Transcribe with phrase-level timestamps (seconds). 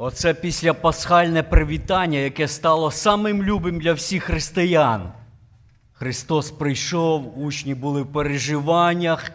[0.00, 5.12] Оце після пасхальне привітання, яке стало самим любим для всіх християн.
[5.92, 9.30] Христос прийшов, учні були в переживаннях,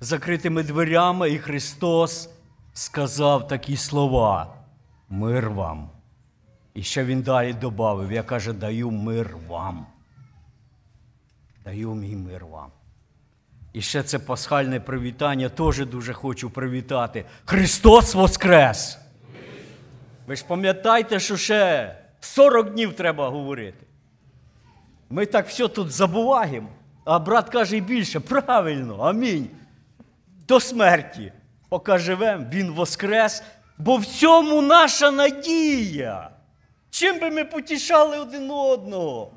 [0.00, 2.30] закритими дверями, і Христос
[2.72, 4.54] сказав такі слова:
[5.08, 5.90] Мир вам.
[6.74, 9.86] І ще він далі додав, я каже, даю мир вам.
[11.64, 12.70] Даю мій мир вам.
[13.72, 17.24] І ще це пасхальне привітання теж дуже хочу привітати.
[17.44, 19.01] Христос Воскрес!
[20.32, 23.86] Ви ж пам'ятаєте, що ще 40 днів треба говорити.
[25.10, 26.68] Ми так все тут забуваємо,
[27.04, 28.20] а брат каже і більше.
[28.20, 29.48] Правильно, амінь.
[30.48, 31.32] До смерті.
[31.68, 33.42] Поки живемо, Він Воскрес,
[33.78, 36.30] бо в цьому наша надія.
[36.90, 39.32] Чим би ми потішали один одного?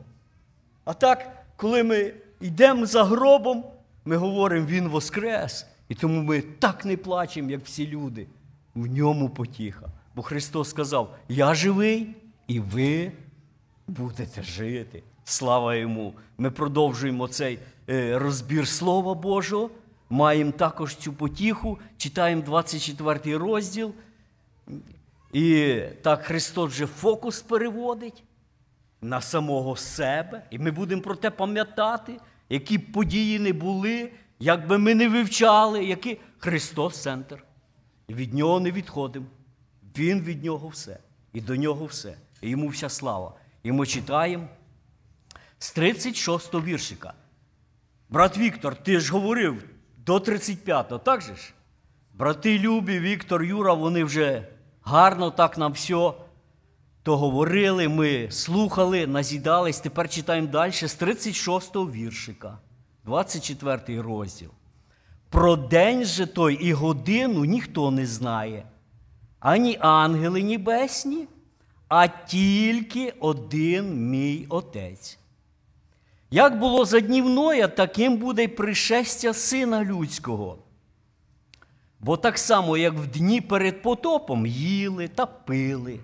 [0.86, 3.66] А так, коли ми йдемо за гробом,
[4.05, 5.66] ми говоримо, Він Воскрес.
[5.89, 8.27] І тому ми так не плачемо, як всі люди.
[8.75, 9.89] В ньому потіха.
[10.15, 12.15] Бо Христос сказав: Я живий,
[12.47, 13.11] і ви
[13.88, 15.03] будете жити.
[15.23, 16.13] Слава йому!
[16.38, 19.69] Ми продовжуємо цей е, розбір Слова Божого.
[20.09, 23.94] Маємо також цю потіху, читаємо 24 розділ.
[25.33, 28.23] І так Христос вже фокус переводить
[29.02, 30.44] на самого себе.
[30.52, 32.17] І ми будемо про те пам'ятати,
[32.50, 37.44] які б події не були, як би ми не вивчали, які Христос центр.
[38.07, 39.25] І від нього не відходимо.
[39.97, 40.97] Він від нього все.
[41.33, 42.17] І до нього все.
[42.41, 43.33] І йому вся слава.
[43.63, 44.47] І ми читаємо
[45.59, 47.13] з 36 го віршика.
[48.09, 49.63] Брат Віктор, ти ж говорив
[49.97, 51.53] до 35-го, так же ж?
[52.13, 54.47] Брати Любі, Віктор, Юра, вони вже
[54.81, 56.13] гарно так нам все
[57.05, 59.79] то говорили, ми слухали, назідались.
[59.79, 62.57] Тепер читаємо далі з 36-го віршика,
[63.05, 64.49] 24 розділ.
[65.29, 68.66] Про день же той і годину ніхто не знає,
[69.45, 71.27] ані ангели небесні,
[71.88, 75.17] а тільки один мій Отець.
[76.31, 80.57] Як було за днів Ноя, таким буде й пришестя Сина Людського.
[82.00, 86.00] Бо так само, як в дні перед потопом їли та пили,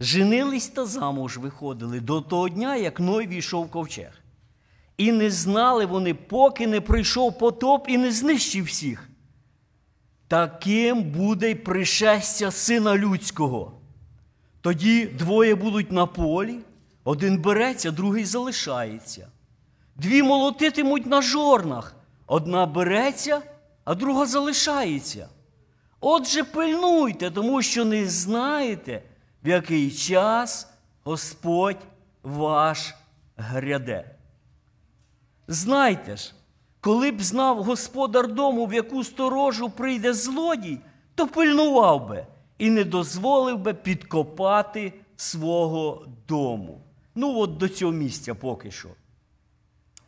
[0.00, 4.22] женились та замуж виходили до того дня, як Ной війшов в ковчег.
[4.96, 9.08] І не знали вони, поки не прийшов потоп і не знищив всіх.
[10.32, 13.72] Таким буде й пришестя Сина Людського.
[14.60, 16.58] Тоді двоє будуть на полі,
[17.04, 19.28] один береться, другий залишається.
[19.96, 23.42] Дві молотитимуть на жорнах, одна береться,
[23.84, 25.28] а друга залишається.
[26.00, 29.02] Отже, пильнуйте, тому що не знаєте,
[29.44, 30.68] в який час
[31.04, 31.80] Господь
[32.22, 32.94] ваш
[33.36, 34.14] гряде.
[35.48, 36.32] Знайте ж,
[36.82, 40.78] коли б знав господар дому, в яку сторожу прийде злодій,
[41.14, 42.26] то пильнував би
[42.58, 46.80] і не дозволив би підкопати свого дому.
[47.14, 48.88] Ну, от до цього місця поки що.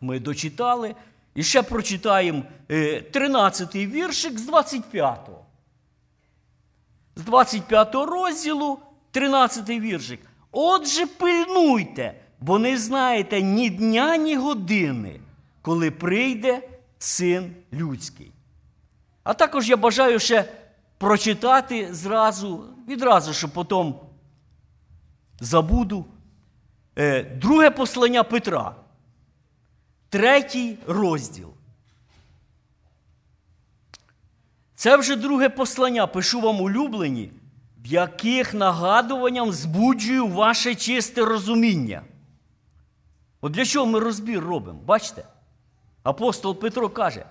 [0.01, 0.95] Ми дочитали
[1.35, 5.45] і ще прочитаємо 13-й віршик з 25-го.
[7.17, 8.79] З 25 го розділу,
[9.13, 10.21] 13-й віршик.
[10.53, 15.21] Отже, пильнуйте, бо не знаєте ні дня, ні години,
[15.65, 18.33] коли прийде син людський.
[19.23, 20.53] А також я бажаю ще
[20.99, 23.95] прочитати зразу, відразу, що потім
[25.41, 26.05] забуду.
[26.99, 28.75] Е, друге послання Петра,
[30.09, 31.51] третій розділ.
[34.75, 37.31] Це вже друге послання, пишу вам улюблені,
[37.79, 42.03] в яких нагадуванням збуджую ваше чисте розуміння.
[43.41, 44.81] От для чого ми розбір робимо?
[44.85, 45.25] Бачите?
[46.05, 47.25] Апостол Петро каже,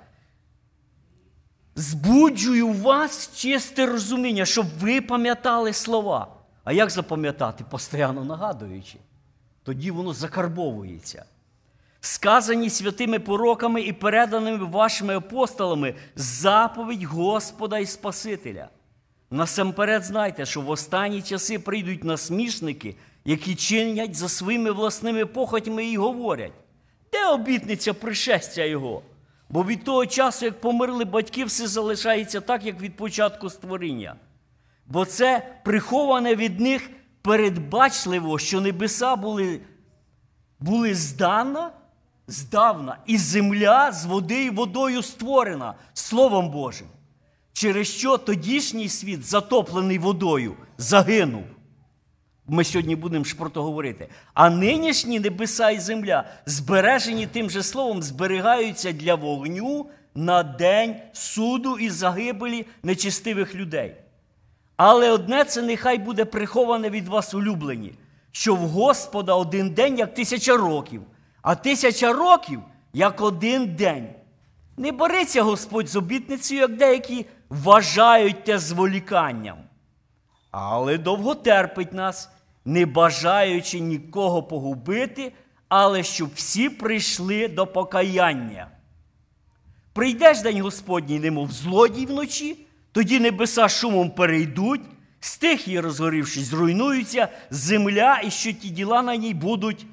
[1.76, 6.28] збуджую вас чисте розуміння, щоб ви пам'ятали слова.
[6.64, 7.66] А як запам'ятати?
[7.70, 8.98] Постійно нагадуючи.
[9.64, 11.26] Тоді воно закарбовується.
[12.00, 18.70] Сказані святими пороками і переданими вашими апостолами заповідь Господа і Спасителя.
[19.32, 22.96] Насамперед знайте, що в останні часи прийдуть насмішники,
[23.26, 26.54] які чинять за своїми власними похотями і говорять,
[27.14, 29.02] де обітниця пришестя Його?
[29.50, 34.16] Бо від того часу, як померли батьки, все залишається так, як від початку створіння.
[34.86, 36.90] Бо це приховане від них
[37.22, 39.60] передбачливо, що небеса були,
[40.60, 41.72] були здана
[42.28, 46.88] здавна, і земля з води і водою створена Словом Божим,
[47.54, 51.44] через що тодішній світ, затоплений водою, загинув.
[52.48, 54.08] Ми сьогодні будемо ж про то говорити.
[54.34, 59.86] А нинішні небеса і земля, збережені тим же словом, зберігаються для вогню
[60.16, 63.96] на день суду і загибелі нечистивих людей.
[64.78, 67.94] Але одне це нехай буде приховане від вас улюблені,
[68.32, 71.02] що в Господа один день, як тисяча років,
[71.42, 72.60] а тисяча років
[72.94, 74.08] як один день.
[74.78, 79.58] Не бореться Господь з обітницею, як деякі вважають те зволіканням.
[80.54, 82.30] Але довго терпить нас,
[82.66, 85.34] не бажаючи нікого погубити,
[85.68, 88.68] але щоб всі прийшли до покаяння.
[89.94, 94.82] Прийдеш день Господній, немов злодій вночі, тоді небеса шумом перейдуть,
[95.20, 99.86] стихії, розгорівшись, зруйнуються, земля і що ті діла на ній будуть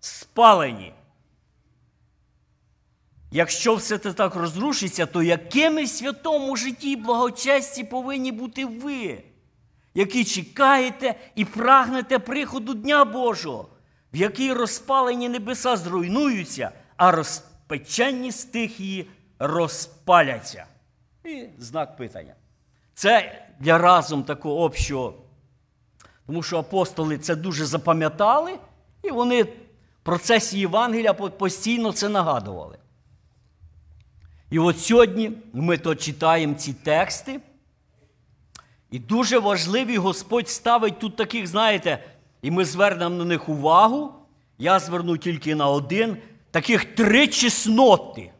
[0.00, 0.92] спалені.
[3.30, 9.22] Якщо все це так розрушиться, то якими святому житті і благочесті повинні бути ви,
[9.94, 13.68] які чекаєте і прагнете приходу Дня Божого,
[14.12, 20.66] в якій розпалені небеса зруйнуються, а розпечені стихії розпаляться?
[21.24, 22.34] І знак питання.
[22.94, 25.14] Це для разом такого общого.
[26.26, 28.58] Тому що апостоли це дуже запам'ятали,
[29.02, 29.48] і вони в
[30.02, 32.78] процесі Євангелія постійно це нагадували.
[34.50, 37.40] І от сьогодні ми то читаємо ці тексти.
[38.94, 42.04] І дуже важливі Господь ставить тут таких, знаєте,
[42.42, 44.12] і ми звернемо на них увагу.
[44.58, 46.16] Я зверну тільки на один,
[46.50, 48.30] таких три чесноти,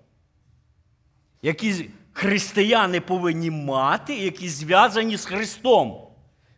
[1.42, 6.06] які християни повинні мати, які зв'язані з Христом,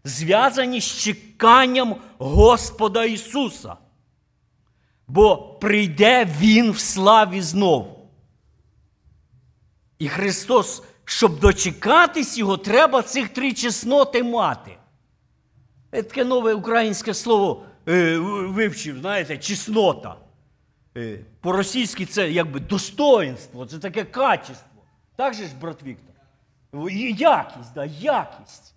[0.04, 3.76] зв'язані з чеканням Господа Ісуса.
[5.08, 8.08] Бо прийде Він в славі знов.
[9.98, 14.76] І Христос, щоб дочекатись Його, треба цих три чесноти мати.
[15.91, 20.17] Це таке нове українське слово е, вивчив, знаєте, чеснота.
[20.97, 24.82] Е, По-російськи це якби достоинство, це таке качество.
[25.17, 26.14] Так же ж, брат Віктор?
[27.19, 28.75] Якість, да, якість.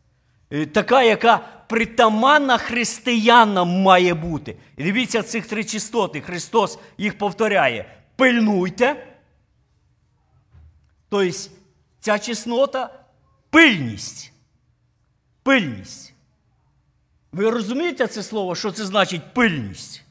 [0.52, 1.38] Е, така, яка
[1.68, 4.58] притаманна християнам має бути.
[4.78, 6.22] І дивіться цих три чистоти.
[6.22, 7.86] Христос їх повторяє.
[8.16, 9.06] Пильнуйте.
[11.10, 11.40] Тобто
[12.10, 12.90] ця чеснота
[13.50, 14.34] пильність.
[15.44, 16.14] Пильність.
[17.32, 20.04] Ви розумієте це слово, що це значить пильність?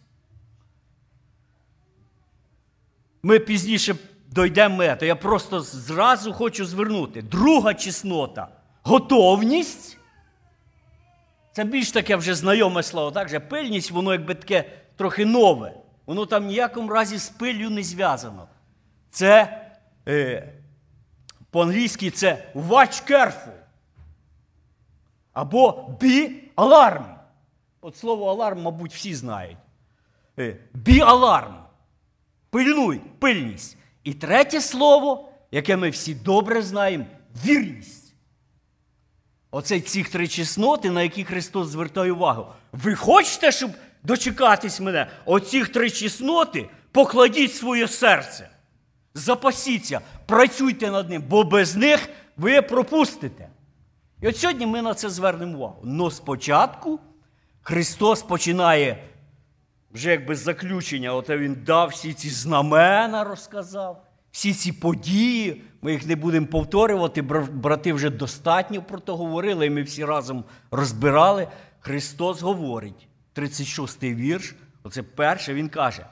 [3.23, 3.97] Ми пізніше
[4.29, 7.23] дойдемо, то я просто зразу хочу звернути.
[7.23, 8.49] Друга чеснота
[8.83, 9.99] готовність.
[11.53, 13.11] Це більш таке вже знайоме слово.
[13.11, 14.65] Так же пильність, воно якби таке
[14.97, 15.73] трохи нове.
[16.07, 18.49] Воно там ніякому разі з пиллю не зв'язано.
[19.11, 19.61] Це
[20.09, 20.53] е,
[21.51, 23.53] по-англійськи це watch careful.
[25.33, 27.15] Або be alarm.
[27.81, 29.59] От слово аларм, мабуть, всі знають.
[30.39, 31.55] Е, be alarm.
[32.51, 33.77] Пильнуй, пильність.
[34.05, 37.05] І третє слово, яке ми всі добре знаємо
[37.45, 38.15] вірність.
[39.51, 42.47] Оце ці три чесноти, на які Христос звертає увагу.
[42.73, 43.71] Ви хочете, щоб
[44.03, 45.07] дочекатись мене?
[45.25, 48.51] Оці три чесноти покладіть своє серце.
[49.19, 53.49] Запасіться, працюйте над ним, бо без них ви пропустите.
[54.21, 55.81] І от сьогодні ми на це звернемо увагу.
[55.85, 57.01] Но спочатку
[57.63, 59.05] Христос починає
[59.91, 65.63] вже якби заключення, от він дав всі ці знамена, розказав, всі ці події.
[65.83, 70.45] Ми їх не будемо повторювати, брати вже достатньо про то говорили, і ми всі разом
[70.71, 71.49] розбирали.
[71.81, 76.07] Христос говорить, 36-й вірш, оце перше, Він каже.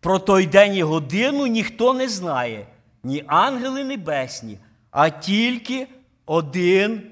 [0.00, 2.66] Про той день і годину ніхто не знає,
[3.02, 4.58] ні ангели небесні,
[4.90, 5.88] а тільки
[6.26, 7.10] один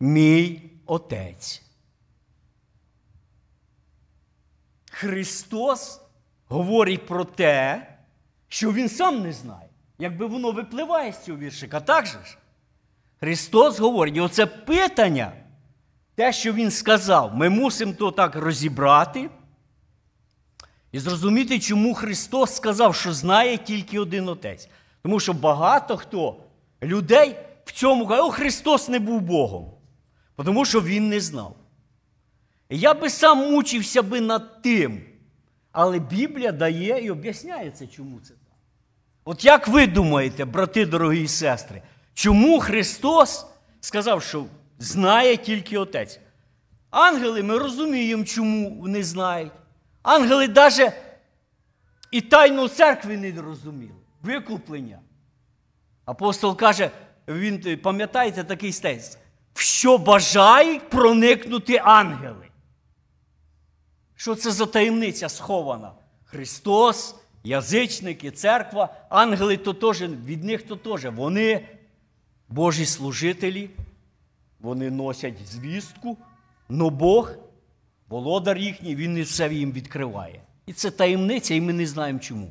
[0.00, 1.62] мій Отець.
[4.90, 6.00] Христос
[6.48, 7.86] говорить про те,
[8.48, 9.68] що Він сам не знає,
[9.98, 12.38] якби воно випливає з цього віршика, так же ж?
[13.20, 15.32] Христос говорить, і оце питання,
[16.14, 19.30] те, що Він сказав, ми мусимо то так розібрати.
[20.94, 24.68] І зрозуміти, чому Христос сказав, що знає тільки один Отець.
[25.02, 26.36] Тому що багато хто
[26.82, 29.70] людей в цьому каже, о, Христос не був Богом,
[30.44, 31.56] тому що Він не знав.
[32.70, 35.02] Я би сам мучився би над тим.
[35.72, 38.56] Але Біблія дає і об'ясняє це, чому це так.
[39.24, 41.82] От як ви думаєте, брати дорогі і сестри,
[42.12, 43.46] чому Христос
[43.80, 44.44] сказав, що
[44.78, 46.20] знає тільки Отець?
[46.90, 49.52] Ангели ми розуміємо, чому вони знають.
[50.04, 50.92] Ангели навіть
[52.10, 53.94] і тайну церкви не розуміли.
[54.22, 54.98] Викуплення.
[56.04, 56.90] Апостол каже,
[57.28, 59.18] він пам'ятаєте такий стець,
[59.54, 62.48] що бажають проникнути ангели.
[64.16, 65.92] Що це за таємниця схована?
[66.24, 71.04] Христос, язичники, церква, ангели то теж, від них то теж.
[71.04, 71.68] Вони
[72.48, 73.70] Божі служителі,
[74.60, 76.18] вони носять звістку,
[76.68, 77.32] но Бог,
[78.08, 80.40] володар їхній, він все їм відкриває.
[80.66, 82.50] І це таємниця, і ми не знаємо чому.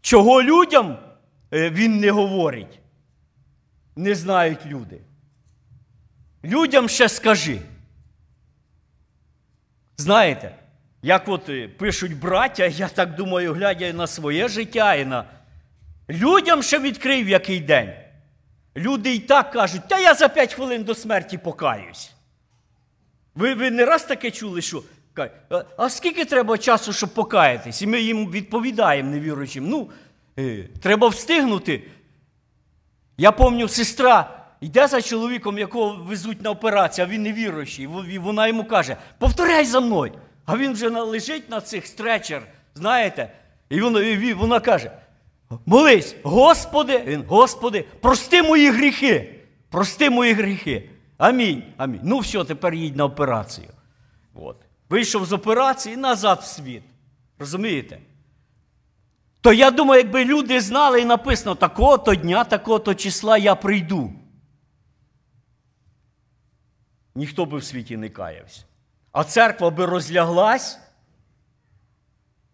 [0.00, 0.98] Чого людям
[1.52, 2.80] е, він не говорить?
[3.96, 5.00] Не знають люди.
[6.44, 7.60] Людям ще скажи.
[9.96, 10.54] Знаєте,
[11.02, 15.24] як от е, пишуть браття, я так думаю, глядя на своє життя, і на
[16.10, 17.92] людям ще відкрив який день.
[18.76, 22.13] Люди і так кажуть, та я за 5 хвилин до смерті покаюсь.
[23.34, 24.82] Ви, ви не раз таке чули, що
[25.76, 27.82] «А- скільки треба часу, щоб покаятись?
[27.82, 29.68] І ми їм відповідаємо невіруючим.
[29.68, 29.90] Ну,
[30.38, 31.82] е, треба встигнути.
[33.18, 37.88] Я пам'ятаю, сестра йде за чоловіком, якого везуть на операцію, а він невіруючий.
[38.10, 40.12] І Вона йому каже: повторяй за мною.
[40.46, 42.42] А він вже лежить на цих стречер,
[42.74, 43.32] знаєте,
[43.68, 44.90] і вона, і вона каже:
[45.66, 49.34] Молись, Господи, він, Господи, прости мої гріхи.
[49.70, 50.90] Прости мої гріхи.
[51.18, 51.62] Амінь.
[51.76, 52.00] Амінь.
[52.02, 53.68] Ну все, тепер їдь на операцію.
[54.34, 54.56] От.
[54.88, 56.82] Вийшов з операції назад в світ.
[57.38, 57.98] Розумієте?
[59.40, 64.12] То я думаю, якби люди знали і написано такого-то дня, такого-то числа я прийду.
[67.14, 68.64] Ніхто би в світі не каявся.
[69.12, 70.78] А церква би розляглась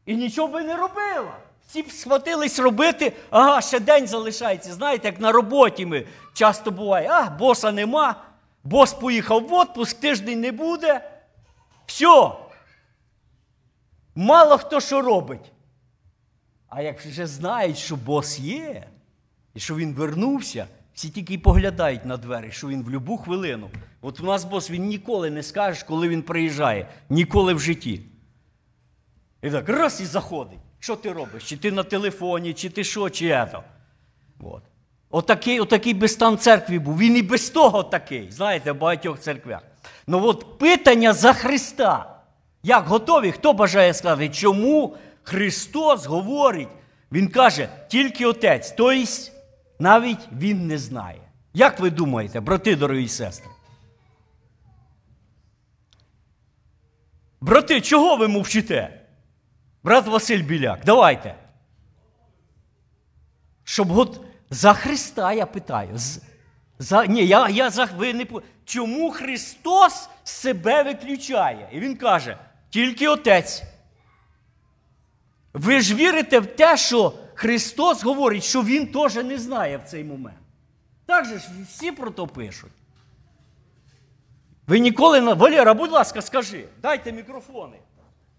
[0.07, 1.37] і нічого би не робила.
[1.67, 4.73] Всі б схватились робити, ага, ще день залишається.
[4.73, 8.23] Знаєте, як на роботі ми часто буває, а, боса нема,
[8.65, 11.11] бос поїхав в отпуск, тиждень не буде.
[11.87, 12.33] Все.
[14.15, 15.53] Мало хто що робить.
[16.69, 18.89] А як вже знають, що бос є,
[19.55, 23.71] і що він вернувся, всі тільки й поглядають на двері, що він в будь-яку хвилину.
[24.01, 28.01] От у нас бос він ніколи не скаже, коли він приїжджає, ніколи в житті.
[29.43, 30.59] І так раз і заходить.
[30.79, 31.45] Що ти робиш?
[31.49, 33.65] Чи ти на телефоні, чи ти що, чи ето.
[34.41, 34.63] От.
[35.11, 36.99] Отакий, отакий би стан церкви був.
[36.99, 39.63] Він і без того такий, знаєте, в багатьох церквях.
[40.07, 42.17] Ну от питання за Христа.
[42.63, 43.33] Як готові?
[43.33, 46.69] Хто бажає сказати, чому Христос говорить?
[47.13, 48.75] Він каже, тільки Отець.
[48.77, 49.07] Тобто
[49.79, 51.21] навіть Він не знає.
[51.55, 53.51] Як ви думаєте, брати, дорогі сестри?
[57.41, 59.01] Брати, чого ви мовчите?
[59.83, 61.35] Брат Василь Біляк, давайте.
[63.65, 65.99] Щоб от за Христа я питаю.
[66.79, 68.27] За, ні, я, я за ви не
[68.65, 71.69] Чому Христос себе виключає?
[71.73, 72.39] І він каже:
[72.71, 73.63] тільки Отець.
[75.53, 80.05] Ви ж вірите в те, що Христос говорить, що Він теж не знає в цей
[80.05, 80.39] момент.
[81.07, 82.73] Так же ж всі про то пишуть.
[84.67, 85.35] Ви ніколи на.
[85.35, 87.77] Валера, будь ласка, скажи, дайте мікрофони.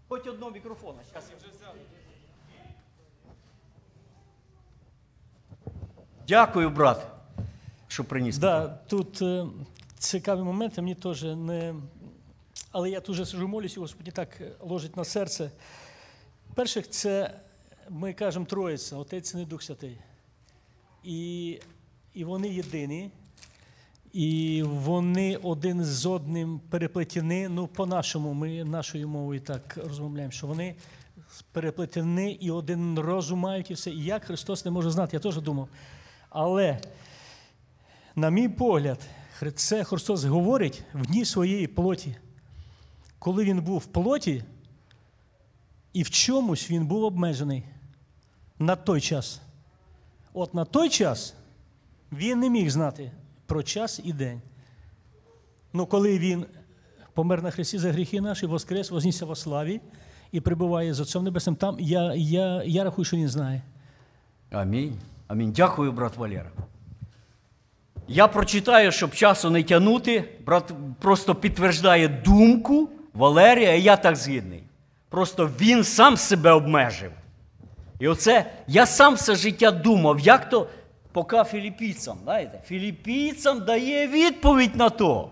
[0.10, 1.00] Хоч одного мікрофона.
[1.12, 1.74] Щас я вже взяв.
[6.28, 7.08] Дякую, брат,
[7.88, 8.38] що приніс.
[8.38, 9.46] Да, тут е,
[9.98, 11.76] цікаві моменти, мені теж не.
[12.72, 15.52] Але я дуже сижу молюсь, і Господь так е, ложить на серце.
[16.56, 17.40] Перших, це
[17.90, 19.98] ми кажемо Троїця, Отець і Дух Святий.
[21.04, 21.60] І,
[22.14, 23.12] і вони єдині,
[24.14, 27.48] і вони один з одним переплетені.
[27.48, 30.76] Ну, по-нашому, ми нашою мовою так розмовляємо, що вони
[31.52, 33.92] переплетені і один розум мають, і все.
[33.92, 35.70] І як Христос не може знати, я теж думав.
[36.32, 36.80] Але
[38.16, 39.00] на мій погляд,
[39.56, 42.16] це Христос говорить в дні своєї плоті.
[43.20, 44.44] Коли він був в плоті,
[45.94, 47.64] і в чомусь він був обмежений
[48.60, 49.42] на той час.
[50.34, 51.34] От на той час
[52.12, 53.12] він не міг знати
[53.46, 54.42] про час і день.
[55.74, 56.46] Ну, коли він
[57.14, 59.82] помер на Христі за гріхи наші, воскрес, вознісся во славі
[60.32, 63.62] і прибуває з Отцем Небесним, там я, я, я рахую, що він знає.
[64.52, 65.00] Амінь.
[65.32, 65.52] Амінь.
[65.52, 66.52] Дякую, брат Валера.
[68.08, 70.24] Я прочитаю, щоб часу не тягнути.
[70.46, 74.64] Брат просто підтверждає думку Валерія, і я так згідний.
[75.10, 77.12] Просто він сам себе обмежив.
[78.00, 80.68] І оце я сам все життя думав, як то
[81.12, 85.30] поки філіппійцям, знаєте, філіппійцям дає відповідь на то.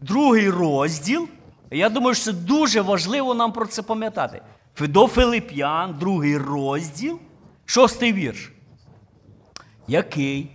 [0.00, 1.28] Другий розділ.
[1.70, 4.42] Я думаю, що це дуже важливо нам про це пам'ятати.
[4.80, 7.18] До Филип'ян, другий розділ,
[7.68, 8.52] шостий вірш.
[9.88, 10.50] Який?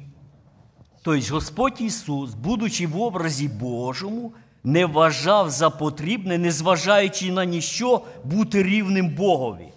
[1.04, 8.64] Тобто Господь Ісус, будучи в образі Божому, не вважав за потрібне, незважаючи на ніщо, бути
[8.64, 9.74] рівним Богові,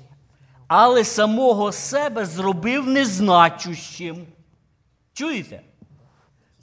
[0.67, 4.27] але самого себе зробив незначущим.
[5.13, 5.61] Чуєте?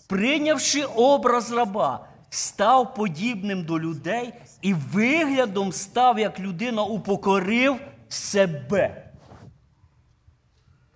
[0.07, 7.75] Прийнявши образ раба, став подібним до людей і виглядом став, як людина упокорив
[8.09, 9.02] себе.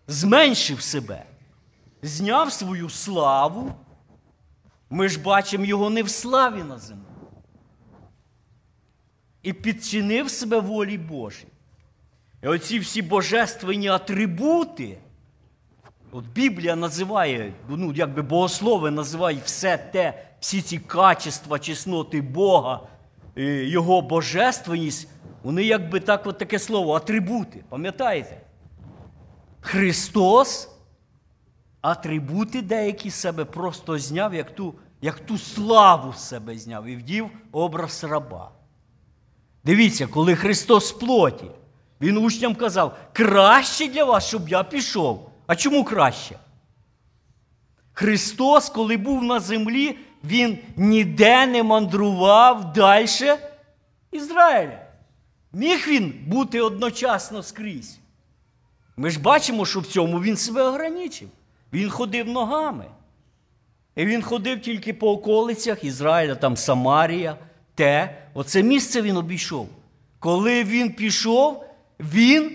[0.08, 1.24] Зменшив себе.
[2.02, 3.74] зняв свою славу.
[4.90, 7.04] Ми ж бачимо його не в славі на землі.
[9.44, 11.48] І підчинив себе волі Божій.
[12.44, 14.98] І оці всі божественні атрибути,
[16.12, 22.82] от Біблія називає, ну, якби богослови називають все те, всі ці качества, чесноти Бога,
[23.36, 25.08] Його божественність,
[25.44, 27.64] вони якби так, от таке слово, атрибути.
[27.70, 28.42] Пам'ятаєте?
[29.68, 30.70] Христос
[31.82, 37.30] атрибути деякі себе просто зняв, як ту, як ту славу з себе зняв і вдів
[37.52, 38.52] образ раба.
[39.64, 41.52] Дивіться, коли Христос в плоті,
[42.02, 45.30] Він учням казав, краще для вас, щоб я пішов.
[45.48, 46.36] А чому краще?
[47.94, 53.08] Христос, коли був на землі, Він ніде не мандрував далі
[54.12, 54.80] Ізраїля.
[55.54, 57.97] Міг він бути одночасно скрізь.
[58.98, 61.30] Ми ж бачимо, що в цьому він себе ограничив.
[61.74, 62.86] Він ходив ногами.
[63.96, 67.38] І він ходив тільки по околицях Ізраїля, там Самарія,
[67.76, 68.18] те.
[68.34, 69.70] Оце місце він обійшов.
[70.20, 71.66] Коли він пішов,
[72.00, 72.52] він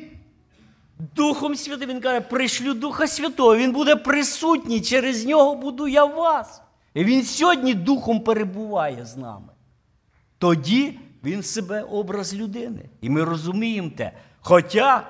[1.16, 6.62] Духом Святим, він каже, пришлю Духа Святого, він буде присутній, через нього буду я вас.
[6.94, 9.52] І він сьогодні духом перебуває з нами.
[10.38, 12.80] Тоді він себе образ людини.
[13.00, 14.12] І ми розуміємо те.
[14.40, 15.06] Хоча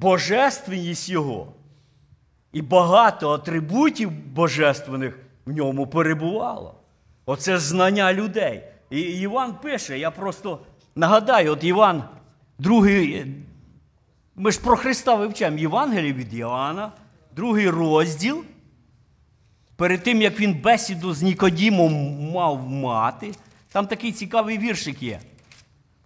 [0.00, 1.52] божественність його
[2.52, 6.74] і багато атрибутів божественних в ньому перебувало.
[7.26, 8.62] Оце знання людей.
[8.90, 10.60] І Іван пише, я просто
[10.94, 12.04] нагадаю, от Іван,
[12.58, 13.26] другий,
[14.36, 16.92] ми ж про Христа вивчаємо Євангеліє від Іоанна,
[17.36, 18.44] другий розділ.
[19.76, 23.32] Перед тим, як він бесіду з Нікодімом мав мати,
[23.72, 25.20] там такий цікавий віршик є.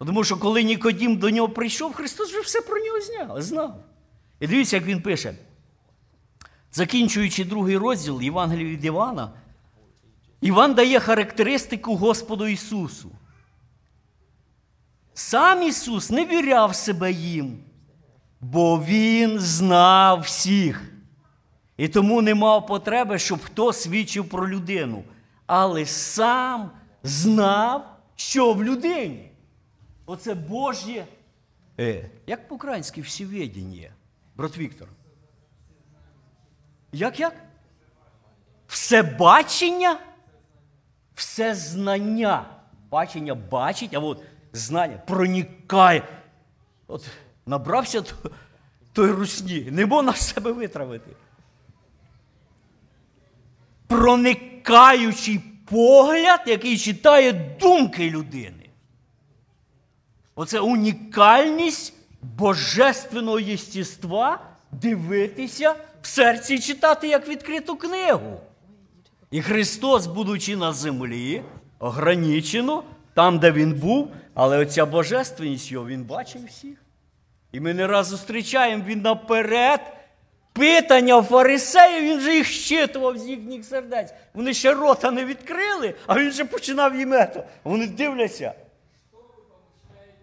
[0.06, 3.84] Тому що коли Нікодім до нього прийшов, Христос вже все про нього зняв, знав.
[4.40, 5.34] І дивіться, як він пише.
[6.72, 9.32] Закінчуючи другий розділ Євангелія від Івана,
[10.40, 13.10] Іван дає характеристику Господу Ісусу.
[15.14, 17.58] Сам Ісус не віряв себе їм,
[18.40, 20.82] бо Він знав всіх.
[21.76, 25.04] І тому не мав потреби, щоб хто свідчив про людину.
[25.46, 26.70] Але сам
[27.02, 29.29] знав, що в людині.
[30.10, 31.06] Оце Божє.
[31.80, 33.90] Е, як по-українськи всеведення,
[34.36, 34.88] брат Віктор?
[36.92, 37.34] Як як?
[38.66, 39.98] Всебачення?
[41.14, 42.46] Всезнання.
[42.90, 46.02] Бачення бачить, а от знання проникає.
[46.86, 47.06] От
[47.46, 48.02] набрався
[48.92, 51.10] той русні, не мов на себе витравити.
[53.86, 58.69] Проникаючий погляд, який читає думки людини.
[60.40, 64.40] Оце унікальність божественного єстіства
[64.72, 68.40] дивитися в серці і читати як відкриту книгу.
[69.30, 71.42] І Христос, будучи на землі,
[71.78, 72.82] ограничено,
[73.14, 76.78] там, де Він був, але оця божественність його, він бачив всіх.
[77.52, 79.80] І ми не раз зустрічаємо він наперед.
[80.52, 84.12] Питання фарисеїв, він же їх щитував з їхніх сердець.
[84.34, 87.44] Вони ще рота не відкрили, а він вже починав їм ето.
[87.64, 88.54] Вони дивляться.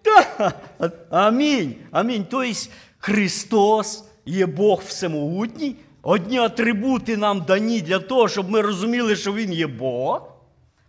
[0.08, 1.76] Та, амінь.
[1.92, 2.26] Амінь.
[2.30, 2.54] Тобто
[2.98, 5.76] Христос є Бог всемогутній.
[6.02, 10.32] Одні атрибути нам дані для того, щоб ми розуміли, що Він є Бог,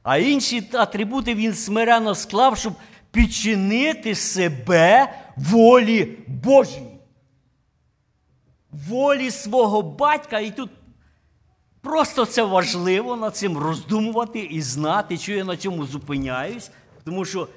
[0.02, 2.72] а інші атрибути Він смиренно склав, щоб
[3.11, 6.83] підчинити себе волі Божій.
[8.72, 10.38] Волі свого батька.
[10.38, 10.70] І тут
[11.81, 16.70] просто це важливо над цим роздумувати і знати, що я на цьому зупиняюсь.
[17.04, 17.48] Тому що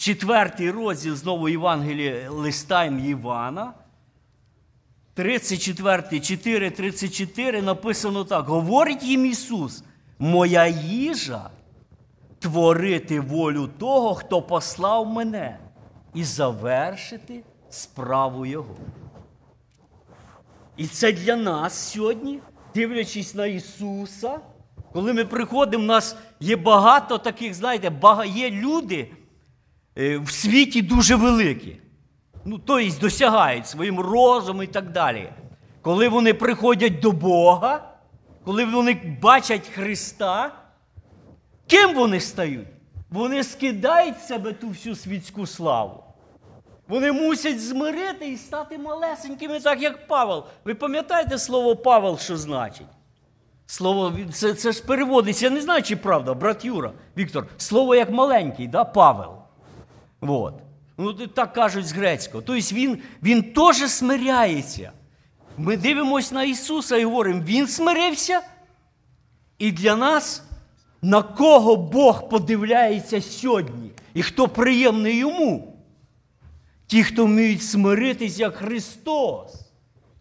[0.00, 3.72] четвертий розділ знову Євангелія листаємо Івана.
[5.14, 9.82] 34, 4, 34 написано так: говорить їм Ісус,
[10.18, 11.50] моя їжа
[12.38, 15.58] творити волю того, хто послав мене,
[16.14, 18.76] і завершити справу Його.
[20.76, 22.40] І це для нас сьогодні,
[22.74, 24.40] дивлячись на Ісуса,
[24.92, 27.92] коли ми приходимо, у нас є багато таких, знаєте,
[28.26, 29.10] є люди
[30.00, 31.76] в світі дуже великі.
[32.44, 35.32] Ну, тобто досягають своїм розумом і так далі.
[35.82, 37.88] Коли вони приходять до Бога,
[38.44, 40.52] коли вони бачать Христа,
[41.66, 42.68] ким вони стають?
[43.10, 46.04] Вони скидають з себе ту всю світську славу.
[46.88, 50.44] Вони мусять змирити і стати малесенькими, так як Павел.
[50.64, 52.86] Ви пам'ятаєте слово Павел, що значить?
[53.66, 58.10] Слово, це це ж переводиться, я не знаю, чи правда, брат Юра, Віктор, слово як
[58.10, 59.39] маленький, да, Павел.
[60.20, 60.62] Вот.
[60.98, 62.42] Ну, так кажуть з грецького.
[62.46, 64.92] Тобто він він теж смиряється.
[65.58, 68.40] Ми дивимося на Ісуса і говоримо, Він смирився,
[69.58, 70.42] І для нас,
[71.02, 75.76] на кого Бог подивляється сьогодні, і хто приємний йому?
[76.86, 79.54] Ті, хто вміють смиритись, як Христос.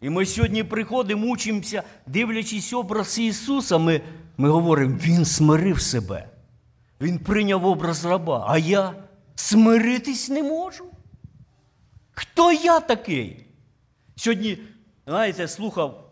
[0.02, 4.02] І ми сьогодні приходимо, учимося, дивлячись образ Ісуса, ми,
[4.38, 6.28] ми говоримо, Він смирив себе.
[7.02, 8.94] Він прийняв образ раба, а я
[9.40, 10.86] смиритись не можу.
[12.12, 13.46] Хто я такий?
[14.16, 14.58] Сьогодні,
[15.08, 16.12] знаєте, слухав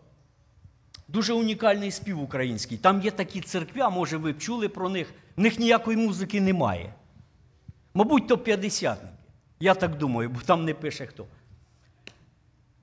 [1.08, 2.78] дуже унікальний спів український.
[2.78, 6.94] Там є такі церкви, може ви чули про них, в них ніякої музики немає.
[7.94, 9.14] Мабуть, то п'ятдесятники.
[9.60, 11.26] Я так думаю, бо там не пише хто.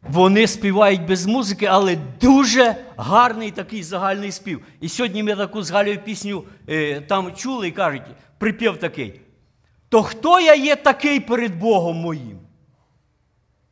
[0.01, 4.65] Вони співають без музики, але дуже гарний такий загальний спів.
[4.81, 8.03] І сьогодні ми таку згалюю пісню е, там чули і кажуть,
[8.38, 9.21] припів такий.
[9.95, 12.39] То хто я є такий перед Богом моїм?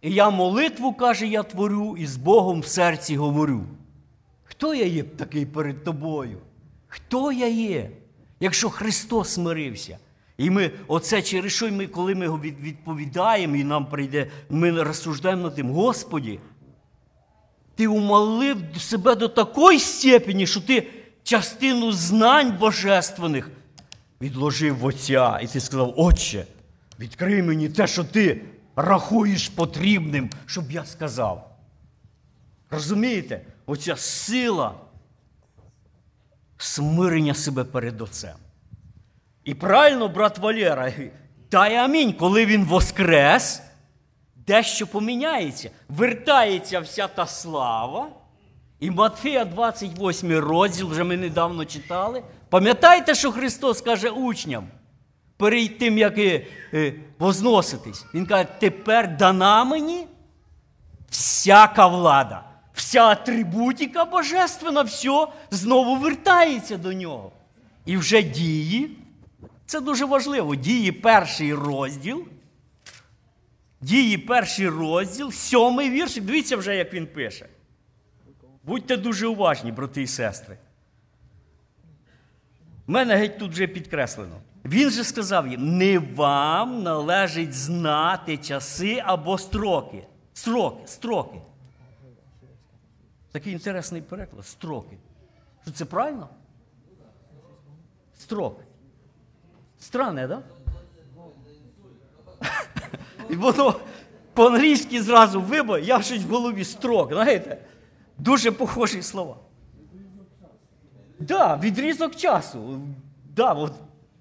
[0.02, 3.64] І я молитву, каже, я творю, і з Богом в серці говорю.
[4.44, 6.38] Хто я є такий перед тобою?
[6.88, 7.90] Хто я є?
[8.40, 9.98] Якщо Христос смирився.
[10.38, 15.56] І ми, оце через що ми, коли ми відповідаємо, і нам прийде, ми розсуждаємо над
[15.56, 16.40] тим, Господі,
[17.76, 20.88] ти умалив себе до такої степені, що ти
[21.24, 23.50] частину знань божественних
[24.24, 25.40] відложив в Отця.
[25.44, 26.46] І ти сказав, Отче,
[27.00, 28.42] відкрий мені те, що ти
[28.76, 31.58] рахуєш потрібним, щоб я сказав.
[32.70, 33.42] Розумієте?
[33.66, 34.74] Оця сила
[36.58, 38.36] смирення себе перед Отцем.
[39.44, 40.94] І правильно, брат Валера,
[41.50, 43.62] та й амінь, коли він воскрес,
[44.36, 45.70] дещо поміняється.
[45.90, 48.10] Вертається вся та слава.
[48.80, 52.24] І Матфея 28 розділ, вже ми недавно читали.
[52.54, 54.68] Пам'ятаєте, що Христос каже учням
[55.38, 58.06] перед тим, як е, е, возноситись?
[58.14, 60.08] Він каже, тепер дана мені
[61.10, 67.32] всяка влада, вся атрибутика божественна, все знову вертається до нього.
[67.86, 68.98] І вже дії,
[69.66, 72.26] це дуже важливо, дії перший розділ.
[73.82, 76.24] Дії перший розділ, сьомий віршик.
[76.24, 77.46] Дивіться вже, як він пише.
[78.64, 80.58] Будьте дуже уважні, брати і сестри.
[82.88, 84.36] У мене геть тут вже підкреслено.
[84.66, 90.08] Він же сказав їм: не вам належить знати часи або строки.
[90.34, 91.42] Строки, строки.
[93.32, 94.46] Такий інтересний переклад.
[94.46, 94.98] Строки.
[95.64, 96.30] Що це правильно?
[98.20, 98.64] Строки.
[99.80, 100.40] Странне, так?
[100.40, 100.44] Да?
[103.30, 103.80] І воно
[104.34, 107.58] по-англійськи зразу вибо, я щось в голові строк, знаєте?
[108.18, 109.36] Дуже похожі слова.
[111.24, 112.82] Да, відрізок часу.
[113.36, 113.74] Да, от,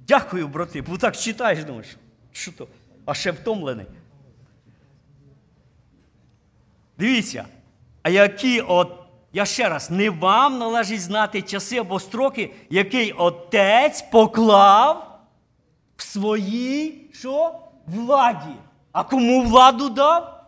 [0.09, 1.97] дякую, брати, бо так читаєш, думаєш,
[2.33, 2.67] що то?
[3.05, 3.87] А ще втомлений.
[6.99, 7.45] Дивіться,
[8.03, 8.93] а які от,
[9.33, 15.21] я ще раз, не вам належить знати часи або строки, який отець поклав
[15.97, 17.59] в своїй що?
[17.87, 18.57] владі.
[18.93, 20.45] А кому владу дав?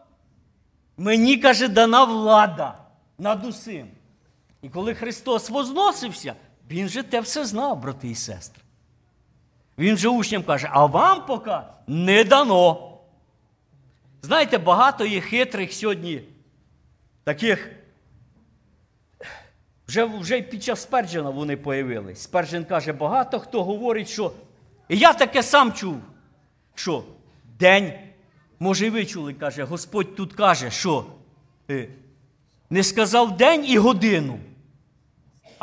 [0.97, 2.79] Мені, каже, дана влада
[3.19, 3.89] над усім.
[4.63, 6.35] І коли Христос возносився,
[6.71, 8.63] Він же те все знав, брати і сестри.
[9.79, 12.91] Він же учням каже, а вам поки не дано.
[14.23, 16.23] Знаєте, багато є хитрих сьогодні,
[17.25, 17.71] таких.
[19.89, 22.23] Вже вже під час Сперджена вони появились.
[22.23, 24.33] Сперджен каже, багато хто говорить, що.
[24.89, 26.01] І я таке сам чув,
[26.75, 27.05] що
[27.59, 27.93] день,
[28.59, 31.07] може, ви чули, каже, Господь тут каже, що
[31.71, 31.89] е,
[32.71, 34.39] не сказав день і годину.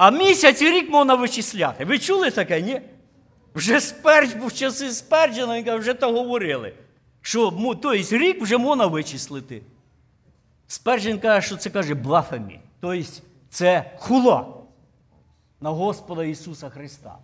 [0.02, 1.86] А місяць і рік можна вичисляти.
[1.86, 2.82] Ви чули таке, ні?
[3.56, 6.74] Вже сперч, в часи Сперджена, вже то говорили.
[7.22, 9.62] Що тобто, рік вже можна вичислити.
[10.68, 12.60] Сперджен каже, що це каже блафемі.
[12.80, 13.12] Тобто
[13.50, 14.46] це хула
[15.62, 17.18] на Господа Ісуса Христа.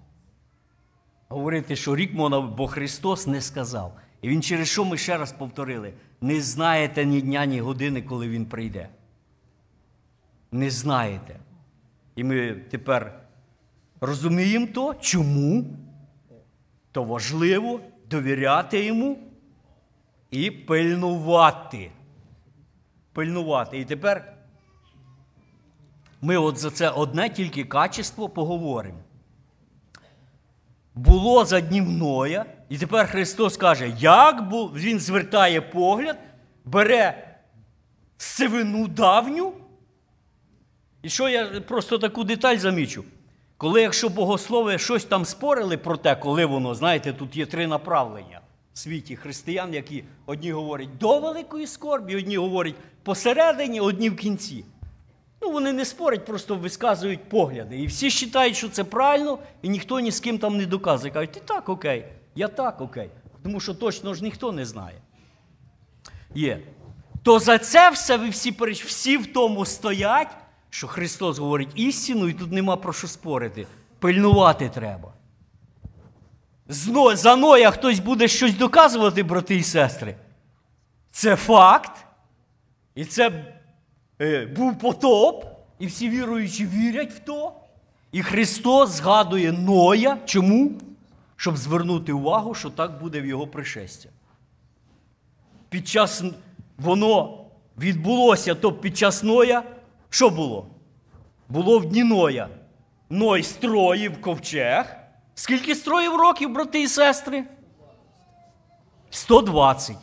[1.30, 3.94] Говорити, що рік можна, бо Христос не сказав.
[4.22, 5.94] І Він через що ми ще раз повторили?
[6.22, 8.90] Не знаєте ні дня, ні години, коли Він прийде.
[10.52, 11.40] Не знаєте.
[12.18, 13.20] І ми тепер
[14.02, 15.66] розуміємо то, чому
[16.92, 19.18] то важливо довіряти йому
[20.32, 21.92] і пильнувати.
[23.14, 23.80] Пильнувати.
[23.80, 24.34] І тепер
[26.22, 29.00] ми от за це одне тільки качество поговоримо.
[30.96, 36.18] Було за днів Ноя, і тепер Христос каже, як був, Він звертає погляд,
[36.66, 37.38] бере
[38.18, 39.54] сивину давню.
[41.08, 43.04] І що я просто таку деталь замічу?
[43.58, 48.42] Коли, якщо богослови щось там спорили про те, коли воно, знаєте, тут є три направлення
[48.74, 54.66] в світі християн, які одні говорять до великої скорбі, одні говорять посередині, одні в кінці.
[55.42, 57.80] Ну, вони не спорять, просто висказують погляди.
[57.80, 61.14] І всі вважають, що це правильно, і ніхто ні з ким там не доказує.
[61.14, 63.10] Кажуть, і так, окей, я так, окей.
[63.44, 65.02] Тому що точно ж ніхто не знає.
[66.36, 66.60] Є.
[67.24, 70.36] То за це все ви всі всі в тому стоять,
[70.70, 73.68] що Христос говорить істину, і тут нема про що спорити.
[74.00, 75.14] Пильнувати треба.
[76.68, 77.16] Зно...
[77.16, 80.16] За Ноя хтось буде щось доказувати, брати і сестри.
[81.12, 82.06] Це факт.
[82.96, 83.46] І це
[84.22, 85.46] е, був потоп,
[85.80, 87.54] і всі віруючі вірять в то.
[88.12, 90.18] І Христос згадує Ноя.
[90.26, 90.72] Чому?
[91.36, 94.10] Щоб звернути увагу, що так буде в його пришестя.
[95.70, 96.24] Під час
[96.78, 97.46] воно
[97.78, 99.64] відбулося, то під час Ноя,
[100.10, 100.68] що було?
[101.50, 102.50] Було в дні Ноя.
[103.10, 104.96] Ной строїв ковчег.
[105.36, 107.44] Скільки строїв років, брати і сестри?
[109.10, 109.96] 120.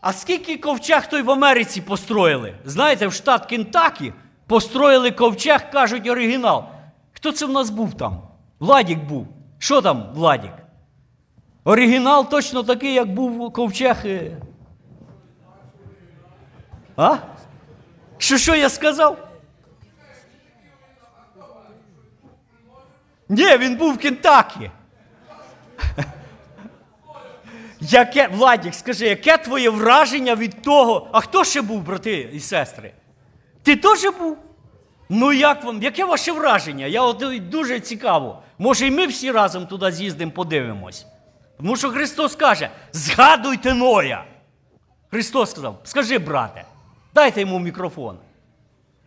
[0.00, 2.54] А скільки ковчег той в Америці построїли?
[2.64, 4.12] Знаєте, в штат Кентакі
[4.46, 6.64] построїли ковчег, кажуть, оригінал.
[7.12, 8.22] Хто це в нас був там?
[8.60, 9.26] Владік був.
[9.58, 10.52] Що там, Владік?
[11.64, 14.02] Оригінал точно такий, як був ковчег.
[14.04, 14.36] е.
[16.96, 17.16] А?
[18.22, 19.28] Що що я сказав?
[23.28, 24.70] Ні, він був в Кентакі.
[27.80, 31.08] Яке, Владік, скажи, яке твоє враження від того?
[31.12, 32.92] А хто ще був, брати і сестри?
[33.62, 34.38] Ти теж був?
[35.08, 36.86] Ну, як вам, яке ваше враження?
[36.86, 38.42] Я от дуже цікаво.
[38.58, 41.06] Може, і ми всі разом туди з'їздимо, подивимось.
[41.56, 44.24] Тому що Христос каже: згадуйте Ноя.
[45.10, 46.64] Христос сказав, скажи, брате,
[47.14, 48.16] дайте йому мікрофон,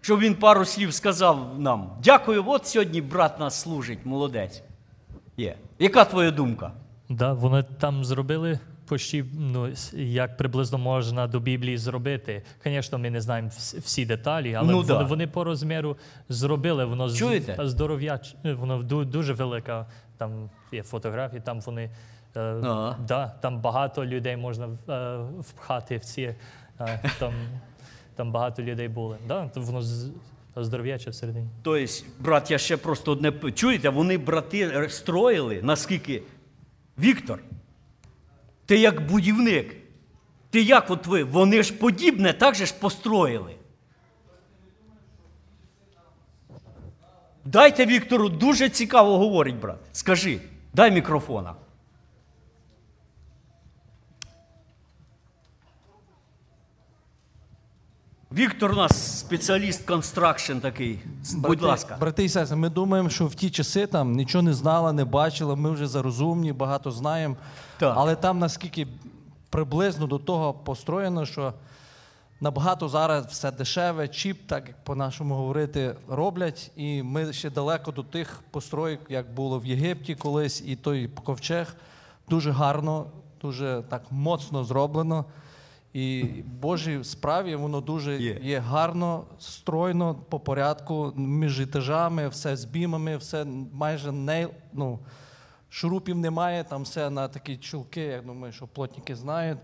[0.01, 1.89] щоб він пару слів сказав нам.
[2.03, 4.63] Дякую, от сьогодні брат нас служить, молодець.
[5.37, 5.55] Є.
[5.79, 6.71] Яка твоя думка?
[7.09, 12.41] Да, вони там зробили почти, ну, як приблизно можна до Біблії зробити.
[12.65, 15.03] Звісно, ми не знаємо всі деталі, але Ну, вони, да.
[15.03, 15.97] вони по розміру
[16.29, 16.85] зробили.
[16.85, 17.57] Воно Чуєте?
[17.67, 19.85] здоров'яч, воно ду- дуже велика.
[20.17, 21.89] Там є фотографії, там вони.
[22.35, 22.97] Е, Ага.
[23.07, 26.35] да, там багато людей можна е, впхати в ці.
[26.79, 27.33] Е, там,
[28.15, 29.17] там багато людей були.
[29.27, 29.81] Да, то воно
[30.55, 31.47] здоров'яче всередині.
[31.63, 33.51] Тобто, брат, я ще просто одне.
[33.51, 36.23] Чуєте, вони брати строїли, наскільки.
[36.99, 37.39] Віктор,
[38.65, 39.75] ти як будівник.
[40.49, 41.23] Ти як от ви?
[41.23, 43.55] Вони ж подібне так же ж построїли.
[47.45, 49.79] Дайте Віктору, дуже цікаво говорить, брат.
[49.91, 50.39] Скажи,
[50.73, 51.55] дай мікрофона.
[58.35, 60.99] Віктор у нас спеціаліст construction такий.
[61.35, 61.97] Будь Брати- ласка.
[61.99, 65.55] Брати і сестри, ми думаємо, що в ті часи там нічого не знали, не бачили,
[65.55, 67.35] ми вже зарозумні, багато знаємо.
[67.79, 67.93] Так.
[67.97, 68.87] Але там наскільки
[69.49, 71.53] приблизно до того построєно, що
[72.41, 76.71] набагато зараз все дешеве, cheap, так як по-нашому говорити, роблять.
[76.75, 81.75] І ми ще далеко до тих построїк, як було в Єгипті колись, і той ковчег
[82.29, 83.05] дуже гарно,
[83.41, 85.25] дуже так моцно зроблено.
[85.95, 86.23] І
[86.61, 88.39] Божій справі воно дуже Є.
[88.43, 94.99] є гарно, стройно, по порядку, між етажами, все з бімами, все майже не, ну,
[95.69, 99.57] шурупів немає, там все на такі чулки, я думаю, що плотники знають.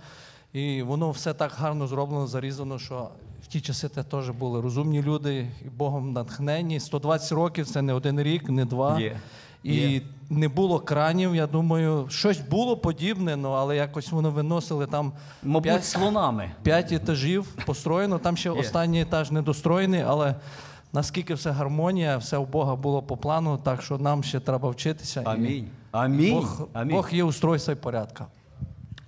[0.54, 3.10] І воно все так гарно зроблено, зарізано, що
[3.44, 6.80] в ті часи це теж були розумні люди, і Богом натхнені.
[6.80, 9.00] 120 років це не один рік, не два.
[9.00, 9.20] Є.
[9.64, 10.02] І Є.
[10.30, 15.64] не було кранів, я думаю, щось було подібне, ну, але якось воно виносили там Мабуть,
[15.64, 16.52] п'ять- слонами.
[16.64, 18.18] П'ять етажів построєно.
[18.20, 20.36] Там ще останній етаж недостроєний, але
[20.94, 25.22] наскільки все гармонія, все у Бога було по плану, так що нам ще треба вчитися.
[25.22, 25.68] І Амінь.
[25.92, 26.34] Амінь.
[26.34, 26.96] Бог, Амінь.
[26.96, 28.26] Бог є устройство і порядка.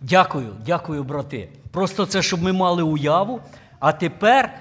[0.02, 1.50] Дякую, дякую, брати.
[1.72, 3.40] Просто це, щоб ми мали уяву.
[3.80, 4.54] А тепер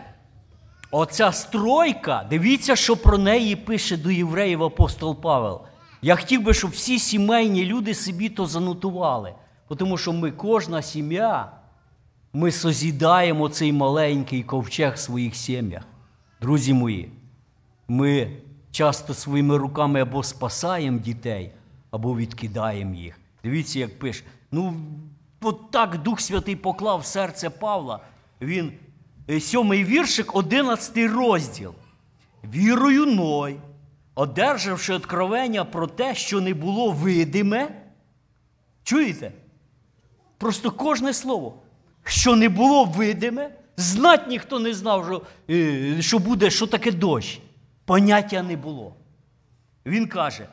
[0.91, 5.61] оця стройка, дивіться, що про неї пише до євреїв апостол Павел.
[6.03, 9.35] Я хотів би, щоб всі сімейні люди собі то занотували.
[9.77, 11.53] Тому що ми, кожна сім'я,
[12.33, 15.83] ми созідаємо цей маленький ковчег в своїх сім'ях.
[16.41, 17.11] Друзі мої,
[17.89, 18.31] ми
[18.71, 21.53] часто своїми руками або спасаємо дітей,
[21.91, 23.21] або відкидаємо їх.
[23.45, 24.25] Дивіться, як пише.
[24.53, 24.75] Ну,
[25.41, 28.01] от так Дух Святий поклав в серце Павла.
[28.41, 28.73] Він
[29.31, 31.75] е, сьомий віршик, одинадцятий розділ.
[32.45, 33.57] Вірою Ной,
[34.15, 37.83] одержавши откровення про те, що не було видиме.
[38.83, 39.33] Чуєте?
[40.39, 41.63] Просто кожне слово,
[42.05, 47.41] що не було видиме, знать ніхто не знав, що, е, що буде, що таке дощ.
[47.85, 48.97] Поняття не було.
[49.87, 50.49] Він каже: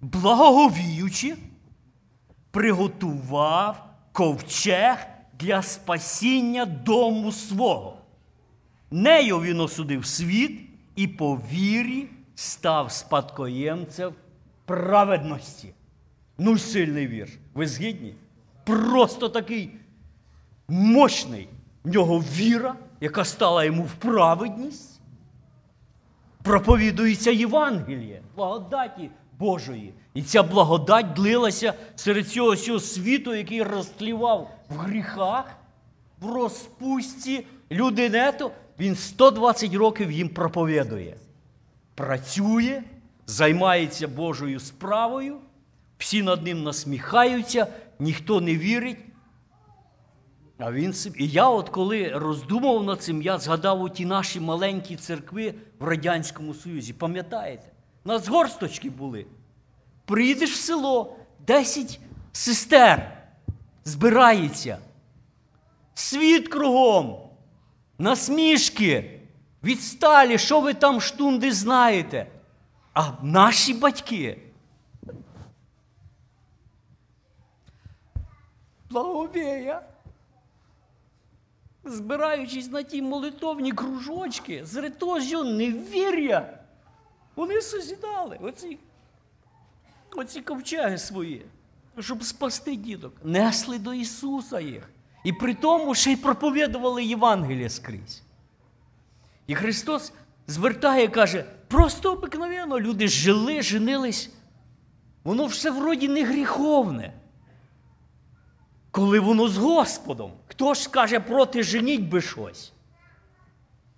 [0.00, 1.36] благоговіючи,
[2.50, 4.96] приготував ковчег
[5.40, 7.96] для спасіння дому свого.
[8.90, 10.60] Нею він осудив світ
[10.96, 12.08] і по вірі
[12.40, 14.12] став спадкоємцем
[14.64, 15.74] праведності.
[16.38, 17.30] Ну, сильний вірш.
[17.54, 18.14] Ви згідні?
[18.64, 19.70] Просто такий
[20.68, 21.48] мощний.
[21.84, 25.00] В нього віра, яка стала йому в праведність.
[26.42, 29.94] Проповідується Євангеліє, благодаті Божої.
[30.14, 35.56] І ця благодать длилася серед цього всього світу, який розтлівав в гріхах,
[36.20, 38.50] в розпусті людинету.
[38.78, 41.16] Він 120 років їм проповідує.
[42.00, 42.82] Працює,
[43.26, 45.36] займається Божою справою,
[45.98, 47.66] всі над ним насміхаються,
[47.98, 48.98] ніхто не вірить.
[50.58, 50.94] А він.
[51.16, 56.54] І я, от коли роздумував над цим, я згадав оті наші маленькі церкви в Радянському
[56.54, 56.92] Союзі.
[56.92, 57.64] Пам'ятаєте?
[58.04, 59.26] У нас горсточки були.
[60.04, 62.00] Приїдеш в село, 10
[62.32, 63.16] сестер
[63.84, 64.78] збирається.
[65.94, 67.18] Світ кругом,
[67.98, 69.19] насмішки,
[69.64, 72.26] відсталі, що ви там штунди знаєте.
[72.94, 74.42] А наші батьки.
[78.90, 79.82] Благовія
[81.84, 86.58] збираючись на ті молитовні кружочки, з того невір'я,
[87.36, 88.78] вони созідали оці,
[90.16, 91.46] оці ковчеги свої,
[91.98, 93.12] щоб спасти діток.
[93.24, 94.90] Несли до Ісуса їх.
[95.24, 98.22] І при тому ще й проповідували Євангелія скрізь.
[99.50, 100.12] І Христос
[100.46, 104.30] звертає, каже, просто обикновенно люди жили, женились.
[105.24, 107.12] Воно все вроді не гріховне.
[108.90, 112.72] Коли воно з Господом, хто ж скаже проти женіть би щось?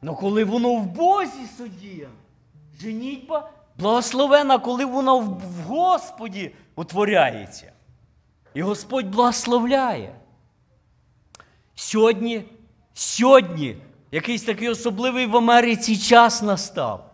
[0.02, 2.08] Ну коли воно в Бозі судіє,
[2.80, 7.72] женітьба благословена, коли воно в Господі утворяється.
[8.54, 10.14] І Господь благословляє.
[11.74, 12.44] Сьогодні,
[12.94, 13.76] сьогодні
[14.12, 17.08] якийсь такий особливий в Америці час настав.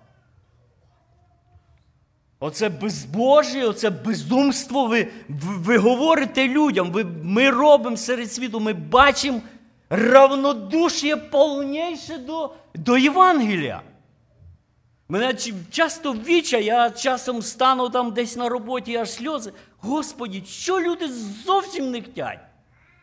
[2.40, 4.87] Оце безбожє, оце безумство.
[4.87, 9.40] Ви, ви, говорите людям, ви, ми робимо серед світу, ми бачимо
[9.90, 13.82] равнодушие повніше до, до Євангелія.
[15.08, 15.34] Мене
[15.70, 19.52] часто віча, я часом стану там десь на роботі, аж сльози.
[19.78, 21.08] Господі, що люди
[21.46, 22.47] зовсім не хтять?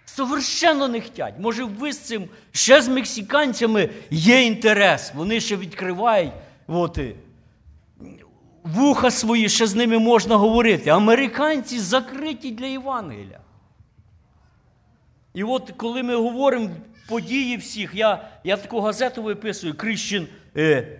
[0.06, 1.34] Совершенно не хтять.
[1.39, 5.12] Може, ви з цим ще з мексиканцями є інтерес.
[5.15, 6.32] Вони ще відкривають.
[6.68, 7.00] От,
[8.63, 10.89] вуха свої, ще з ними можна говорити.
[10.89, 13.39] Американці закриті для Євангелія.
[15.34, 16.70] І от коли ми говоримо
[17.10, 21.00] події всіх, я, я таку газету виписую Christian, е,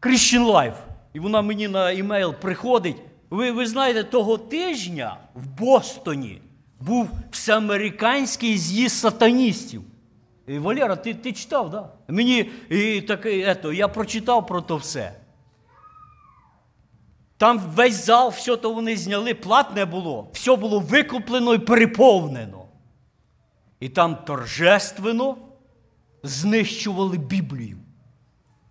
[0.00, 0.76] Christian Life.
[1.12, 2.96] І вона мені на емейл приходить.
[3.30, 6.40] Ви, ви знаєте, того тижня в Бостоні
[6.86, 9.82] був всеамериканський з'їзд сатаністів.
[10.46, 11.90] І, Валера, ти, ти читав, да?
[12.08, 15.20] Мені і, таке, ето, я прочитав про то все.
[17.36, 22.64] Там весь зал, все то вони зняли, платне було, все було викуплено і переповнено.
[23.80, 25.36] І там торжественно
[26.22, 27.78] знищували Біблію.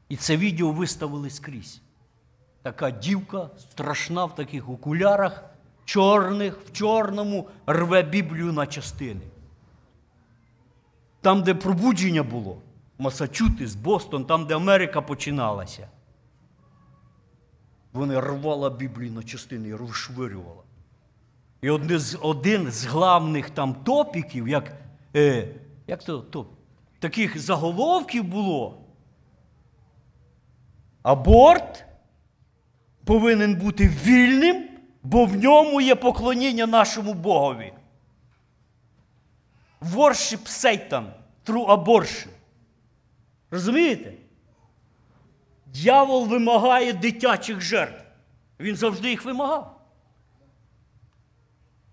[0.10, 1.82] І це відео виставили скрізь.
[2.62, 5.53] Така дівка, страшна в таких окулярах,
[5.86, 9.22] чорних, в чорному, рве Біблію на частини.
[11.22, 12.58] Там, де пробудження було,
[12.98, 15.88] Масачусетс, Бостон, там, де Америка починалася.
[17.94, 20.64] Вони рвала Біблію на частини і розшвирювала.
[21.62, 24.76] І один з, один з главних там топіків, як,
[25.16, 25.48] е,
[25.88, 26.46] як то, то,
[27.00, 28.82] таких заголовків було.
[31.04, 31.86] Аборт
[33.06, 34.70] повинен бути вільним,
[35.04, 37.74] бо в ньому є поклоніння нашому Богові.
[39.82, 41.06] Worship Satan
[41.46, 42.28] through abortion.
[43.52, 44.14] Розумієте?
[45.66, 48.04] Дьявол вимагає дитячих жертв.
[48.60, 49.80] Він завжди їх вимагав.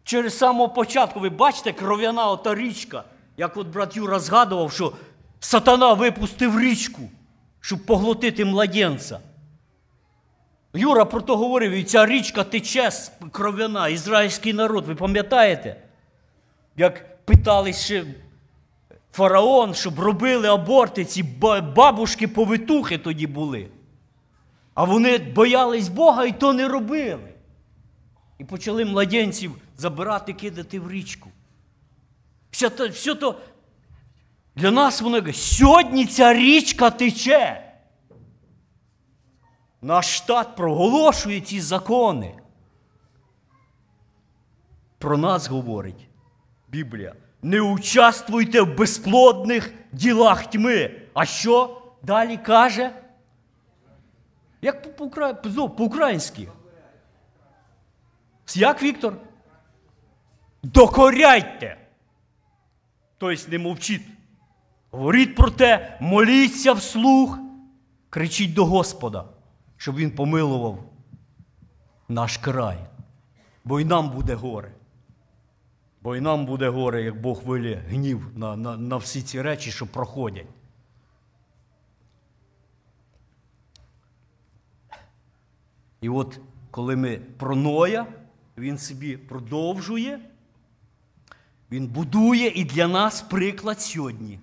[0.05, 3.05] Через самого початку, ви бачите, кров'яна ота річка,
[3.37, 4.92] як от брат Юра згадував, що
[5.40, 7.03] сатана випустив річку,
[7.61, 9.20] щоб поглотити младенця.
[10.75, 12.91] Юра про то говорив, і ця річка тече
[13.33, 15.77] кров'яна, ізраїльський народ, ви пам'ятаєте?
[16.77, 18.05] Як питались ще
[19.12, 21.23] фараон, щоб робили аборти, ці
[21.77, 23.68] бабушки-повитухи тоді були.
[24.75, 27.35] А вони боялись Бога і то не робили.
[28.39, 31.31] І почали младенців забирати, кидати в річку.
[32.51, 33.41] Все то, все то
[34.57, 37.70] для нас воно каже, сьогодні ця річка тече.
[39.83, 42.35] Наш штат проголошує ці закони.
[44.99, 46.09] Про нас говорить
[46.68, 47.14] Біблія.
[47.43, 51.01] Не участвуйте в безплодних ділах тьми.
[51.14, 51.81] А що?
[52.03, 52.91] далі каже?
[54.62, 54.97] Як
[55.76, 56.49] по-українськи?
[58.55, 59.16] Як Віктор?
[60.62, 61.76] Докоряйте.
[63.18, 64.03] Тобто не мовчіть.
[64.91, 67.39] Говоріть про те, моліться вслух,
[68.11, 69.24] кричіть до Господа,
[69.81, 70.85] щоб Він помилував
[72.09, 72.78] наш край.
[73.64, 74.72] Бо й нам буде горе.
[76.03, 79.70] Бо й нам буде горе, як Бог вилє гнів на, на, на всі ці речі,
[79.70, 80.47] що проходять.
[86.01, 88.07] І от коли ми про Ноя,
[88.59, 90.20] він собі продовжує,
[91.70, 94.41] він будує і для нас приклад сьогодні.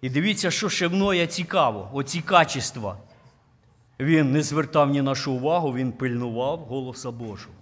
[0.00, 2.98] І дивіться, що ще в Ноя цікаво, оці качества.
[4.00, 7.54] Він не звертав ні на що увагу, він пильнував голоса Божого.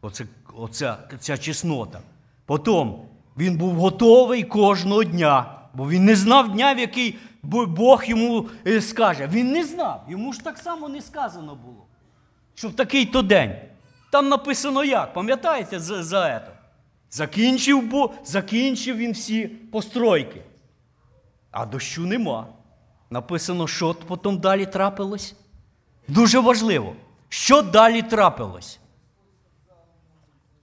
[0.00, 0.24] Оце,
[0.56, 2.00] оця ця чеснота.
[2.46, 2.94] Потім
[3.36, 8.80] він був готовий кожного дня, бо він не знав дня, в який Бог йому е,
[8.80, 9.28] скаже.
[9.32, 11.86] Він не знав, йому ж так само не сказано було,
[12.54, 13.54] що в такий то день.
[14.12, 16.52] Там написано як, пам'ятаєте за, за це?
[17.10, 20.42] Закінчив, бо, закінчив він всі постройки.
[21.50, 22.46] А дощу нема.
[23.10, 25.34] Написано, що потім далі трапилось.
[26.08, 26.96] Дуже важливо,
[27.28, 28.80] що далі трапилось.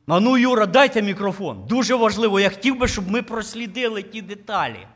[0.07, 1.65] А ну, Юра, дайте мікрофон.
[1.67, 2.39] Дуже важливо.
[2.39, 4.87] Я хотів би, щоб ми прослідили ті деталі.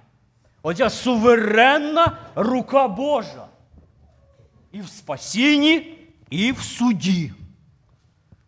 [0.64, 3.48] Оця суверенна рука Божа.
[4.72, 5.98] І в спасінні,
[6.30, 7.34] і в суді.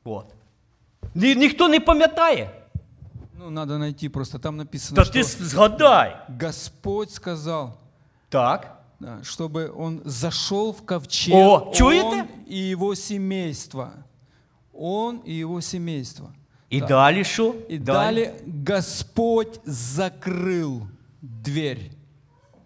[0.04, 0.26] От.
[1.16, 2.49] Ні, ніхто не пам'ятає.
[3.39, 4.39] Ну, надо найти просто.
[4.39, 6.18] Там написано, Та что ти згадай.
[6.41, 7.72] Господь сказал,
[8.30, 8.72] Так.
[9.03, 12.07] да, чтобы он зашел в ковчег, О, чуете?
[12.07, 13.91] он и его семейство.
[14.72, 16.32] Он и его семейство.
[16.70, 16.89] І Так.
[16.89, 17.55] далі що?
[17.70, 18.32] И далее
[18.68, 20.80] Господь закрыл
[21.22, 21.91] дверь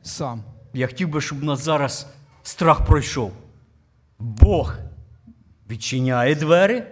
[0.02, 0.42] сам.
[0.74, 2.06] Я хотів би, щоб у нас зараз
[2.42, 3.32] страх пройшов.
[4.18, 4.74] Бог
[5.70, 6.82] відчиняє двері,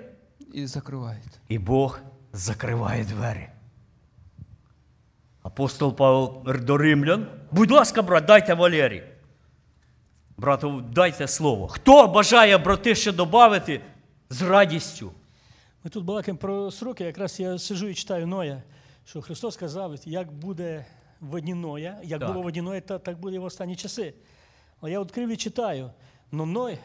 [0.54, 1.38] и закрывает.
[1.48, 1.98] і Бог
[2.32, 3.48] закриває двері.
[5.42, 7.26] Апостол Павло до римлян.
[7.52, 9.02] Будь ласка, брат, дайте Валерій.
[10.37, 11.67] Брату, дайте слово.
[11.67, 13.81] Хто бажає, брати, ще додати
[14.29, 15.11] з радістю?
[15.83, 17.03] Ми тут балакаємо про сроки.
[17.03, 18.63] Якраз я сижу і читаю Ноя,
[19.05, 20.85] що Христос сказав, як буде
[21.19, 22.29] в одні Ноя, як Так.
[22.29, 24.13] було в одні Ноя, та- так буде і в останні часи.
[24.81, 25.91] Але я відкрив і читаю.
[26.31, 26.77] Но Ной,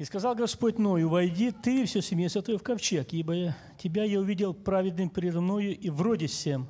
[0.00, 4.20] и сказал Господь Ною, войди ты и все семейство твое в ковчег, ибо тебя я
[4.20, 6.66] увидел праведным передо мною и вроде всем.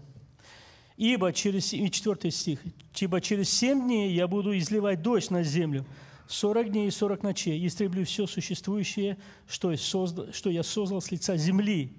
[0.97, 2.59] Ибо через, и четвертый стих,
[3.01, 5.85] ибо через семь дней я буду изливать дождь на землю,
[6.27, 9.17] сорок дней и сорок ночей, и истреблю все существующее,
[9.47, 11.89] что, я созда- что я создал с лица земли,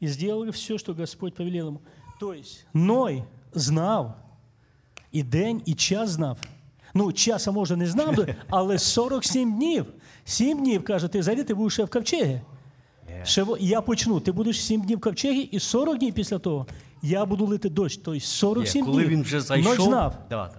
[0.00, 1.80] и сделал все, что Господь повелел ему.
[2.20, 4.16] То есть Ной знав,
[5.12, 6.38] і день, і час знав.
[6.94, 9.86] Ну, часа, може, не знав, би, але 47 днів.
[10.24, 12.40] 7 днів, каже, ти зайди, ти будеш ще в ковчегі.
[13.24, 16.66] Ще, во- я почну, ти будеш 7 днів в ковчегі, і 40 днів після того
[17.05, 17.97] Я буду лити дощ.
[17.97, 19.11] Тобто 47 Є, коли днів.
[19.11, 20.15] він вже зайшов, знав.
[20.29, 20.51] Да.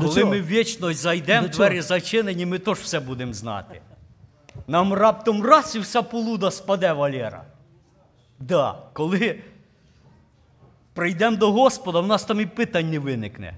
[0.00, 0.30] Коли цього.
[0.30, 3.80] ми в вічність зайдемо, двері зачинені, ми теж все будемо знати.
[4.66, 7.44] Нам раптом раз і вся полуда спаде, Валера.
[8.40, 9.40] Да, коли
[10.94, 13.54] прийдемо до Господа, в нас там і питань не виникне.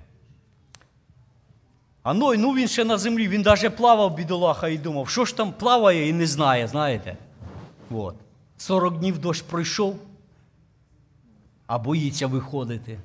[2.03, 5.37] А Ной, ну він ще на землі, він навіть плавав бідолаха і думав, що ж
[5.37, 7.17] там плаває і не знає, знаєте.
[7.91, 8.15] От.
[8.57, 9.97] 40 днів дощ пройшов,
[11.67, 12.99] а боїться виходити.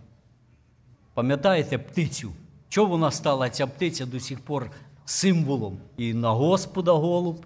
[1.14, 2.32] Пам'ятаєте птицю?
[2.70, 4.72] Чого вона стала ця птиця до сих пор
[5.06, 5.78] символом?
[5.98, 7.46] І на Господа голуб,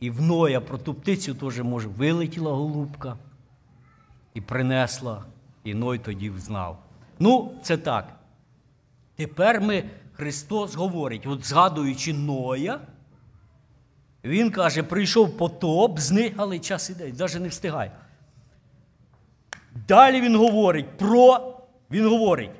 [0.00, 3.16] і в Ноя про ту птицю теж, може, вилетіла голубка
[4.34, 5.24] і принесла,
[5.64, 6.78] і Ной тоді взнав.
[7.18, 8.16] Ну, це так.
[9.16, 12.80] Тепер ми, Христос говорить, от згадуючи Ноя,
[14.24, 17.92] він каже, прийшов потоп, зник, але час іде, навіть не встигає.
[19.88, 21.56] Далі він говорить про,
[21.90, 22.50] він говорить,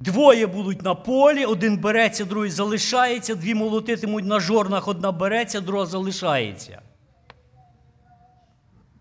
[0.00, 5.86] двоє будуть на полі, один береться, другий залишається, дві молотитимуть на жорнах, одна береться, друга
[5.86, 6.82] залишається.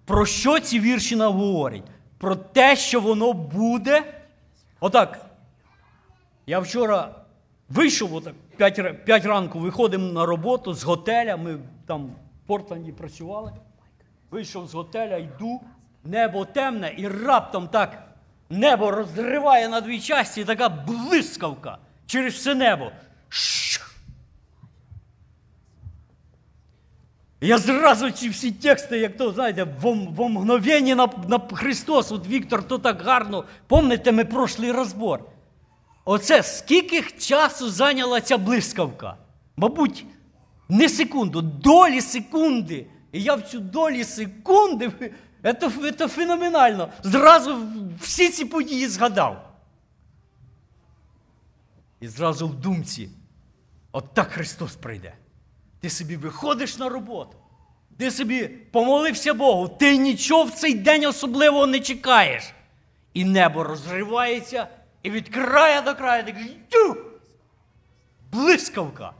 [0.06, 1.84] Про що ці вірші нам говорять?
[2.18, 4.04] Про те, що воно буде.
[4.80, 5.26] Отак.
[6.48, 7.16] Я вчора
[7.70, 11.38] вийшов, отак, 5, 5 ранку виходимо на роботу з готеля.
[11.38, 13.54] Ми там в Портленді працювали.
[14.32, 15.62] Вийшов з готеля, йду,
[16.04, 18.04] небо темне, і раптом так
[18.50, 22.92] небо розриває на дві часті, така блискавка через все небо.
[23.30, 23.82] Шш!
[27.42, 29.68] Я зразу ці всі тексти, як то, знаєте,
[30.16, 33.44] во мгновенні на, на Христос, от Віктор, то так гарно.
[33.68, 35.24] Помните, ми пройшли розбор.
[36.06, 39.16] Оце скільки часу зайняла ця блискавка?
[39.58, 40.06] Мабуть,
[40.70, 42.86] не секунду, долі секунди.
[43.12, 44.92] І я в цю долі секунди,
[45.44, 46.90] це, це феноменально.
[47.04, 47.68] Зразу
[48.02, 49.50] всі ці події згадав.
[52.00, 53.10] І зразу в думці,
[53.92, 55.14] от так Христос прийде.
[55.80, 57.38] Ти собі виходиш на роботу,
[57.98, 62.44] ти собі помолився Богу, ти нічого в цей день особливого не чекаєш.
[63.14, 64.68] І небо розривається,
[65.04, 66.24] і від краю до краю
[66.70, 66.98] кажеш,
[68.32, 69.14] блискавка.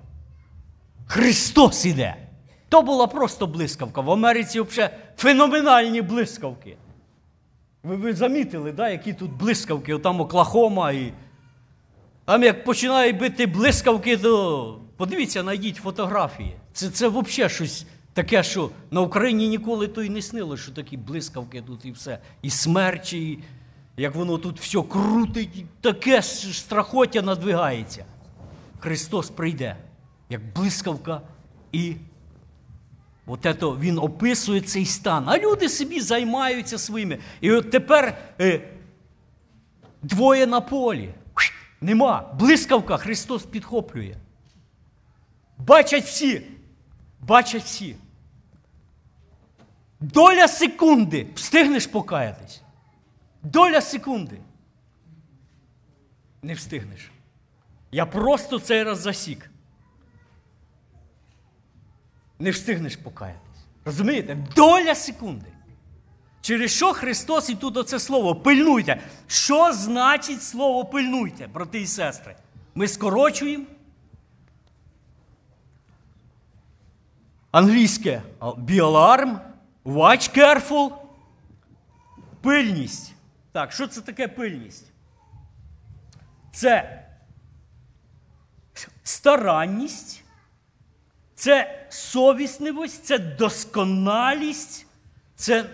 [1.08, 2.29] Христос іде.
[2.70, 4.02] То була просто блискавка.
[4.02, 6.78] В Америці взагалі феноменальні блискавки.
[7.84, 11.14] Ви, ви замітили, да, які тут блискавки, там Оклахома і.
[12.26, 16.56] Там як починає бити блискавки, то подивіться, знайдіть фотографії.
[16.74, 20.98] Це, це взагалі щось таке, що на Україні ніколи то й не снило, що такі
[20.98, 22.20] блискавки тут і все.
[22.42, 23.40] І смерчі, і
[23.98, 28.06] як воно тут все крутить, таке страхоття надвигається.
[28.80, 29.76] Христос прийде,
[30.30, 31.22] як блискавка,
[31.72, 31.96] і
[33.30, 35.24] от ето, Він описує цей стан.
[35.28, 37.20] А люди собі займаються своїми.
[37.42, 38.62] І от тепер е,
[40.02, 41.14] двоє на полі.
[41.82, 42.34] Нема.
[42.40, 44.16] Блискавка Христос підхоплює.
[45.58, 46.42] Бачать всі.
[47.22, 47.96] Бачать всі.
[50.00, 51.28] Доля секунди.
[51.36, 52.62] Встигнеш покаятись.
[53.44, 54.38] Доля секунди.
[56.42, 57.12] Не встигнеш.
[57.92, 59.50] Я просто цей раз засік.
[62.40, 63.66] Не встигнеш покаятись.
[63.86, 64.38] Розумієте?
[64.56, 65.46] Доля секунди.
[66.42, 69.02] Через що Христос і тут оце слово пильнуйте.
[69.28, 72.36] Що значить слово пильнуйте, брати і сестри?
[72.76, 73.66] Ми скорочуємо.
[77.52, 79.40] Англійське be alarm,
[79.86, 80.92] watch careful.
[82.42, 83.14] Пильність.
[83.52, 84.86] Так, що це таке пильність?
[86.52, 87.06] Це
[89.04, 90.24] старанність,
[91.40, 94.86] це совісливість, це досконалість,
[95.36, 95.70] це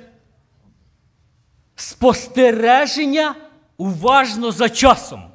[1.76, 3.36] спостереження
[3.78, 5.32] уважно за часом.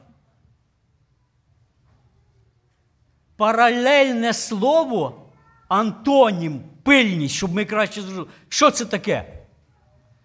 [3.37, 5.27] Паралельне слово
[5.69, 8.31] антонім, пильність, щоб ми краще зрозуміли.
[8.49, 9.45] Що це таке?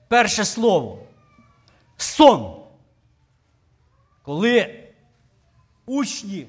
[0.07, 0.99] Перше слово.
[1.97, 2.63] Сон.
[4.23, 4.83] Коли
[5.85, 6.47] учні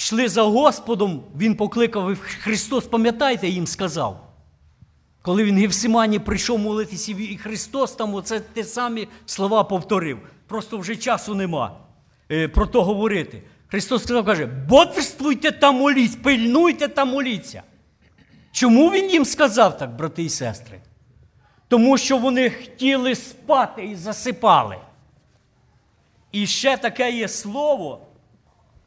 [0.00, 4.26] йшли за Господом, Він покликав Христос, пам'ятаєте, їм сказав.
[5.22, 10.18] Коли він в Гевсимані прийшов молитися, і Христос там оце те самі слова повторив.
[10.46, 11.76] Просто вже часу нема
[12.30, 13.42] е, про то говорити.
[13.68, 17.62] Христос сказав, каже, бодрствуйте та моліться, пильнуйте та моліться.
[18.52, 20.80] Чому він їм сказав так, брати і сестри?
[21.68, 24.76] Тому що вони хотіли спати і засипали.
[26.32, 28.06] І ще таке є слово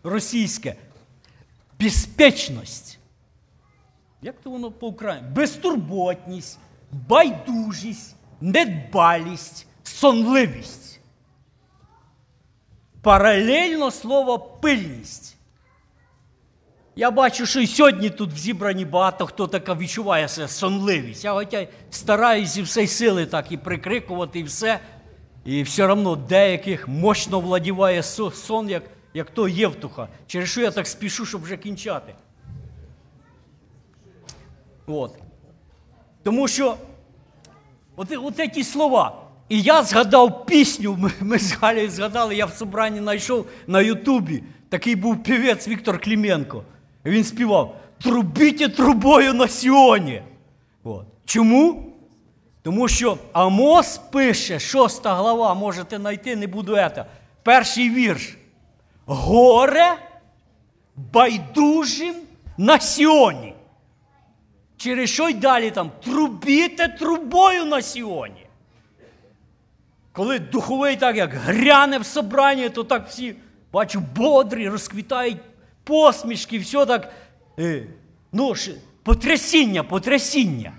[0.03, 0.75] російське
[1.83, 2.99] безпечність.
[4.21, 6.59] Як то воно по українськи Безтурботність,
[6.91, 10.99] байдужість, недбалість, сонливість.
[13.01, 15.37] Паралельно слово пильність.
[16.95, 21.23] Я бачу, що і сьогодні тут в зібрані багато хто така відчуває себе сонливість.
[21.23, 24.79] Я хоча стараюся і всей сили так і прикрикувати, і все.
[25.45, 30.07] І все одно деяких мощно владіває сон, як, як то Євтуха.
[30.27, 32.15] Через що я так спішу, щоб вже кінчати.
[34.87, 35.17] От.
[36.23, 36.77] Тому що
[37.95, 39.19] от, от ці слова.
[39.49, 44.43] І я згадав пісню, ми, ми з Галею згадали, я в собранні знайшов на Ютубі.
[44.69, 46.63] Такий був півець Віктор Кліменко.
[47.05, 50.21] Він співав Трубіть трубою на Сіоні.
[50.83, 51.05] От.
[51.25, 51.93] Чому?
[52.61, 57.05] Тому що Амос пише, шоста глава, можете знайти, не буду ета.
[57.43, 58.37] Перший вірш.
[59.05, 59.95] Горе
[60.95, 62.15] байдужим
[62.57, 63.53] на Сіоні.
[64.77, 68.47] Через що й далі там трубіте трубою на Сіоні.
[70.11, 73.35] Коли духовий так як гряне в собранні, то так всі,
[73.71, 75.37] бачу, бодрі, розквітають
[75.83, 77.13] посмішки, все так.
[77.59, 77.87] Е,
[78.31, 78.53] ну,
[79.03, 80.73] потрясіння, потрясіння.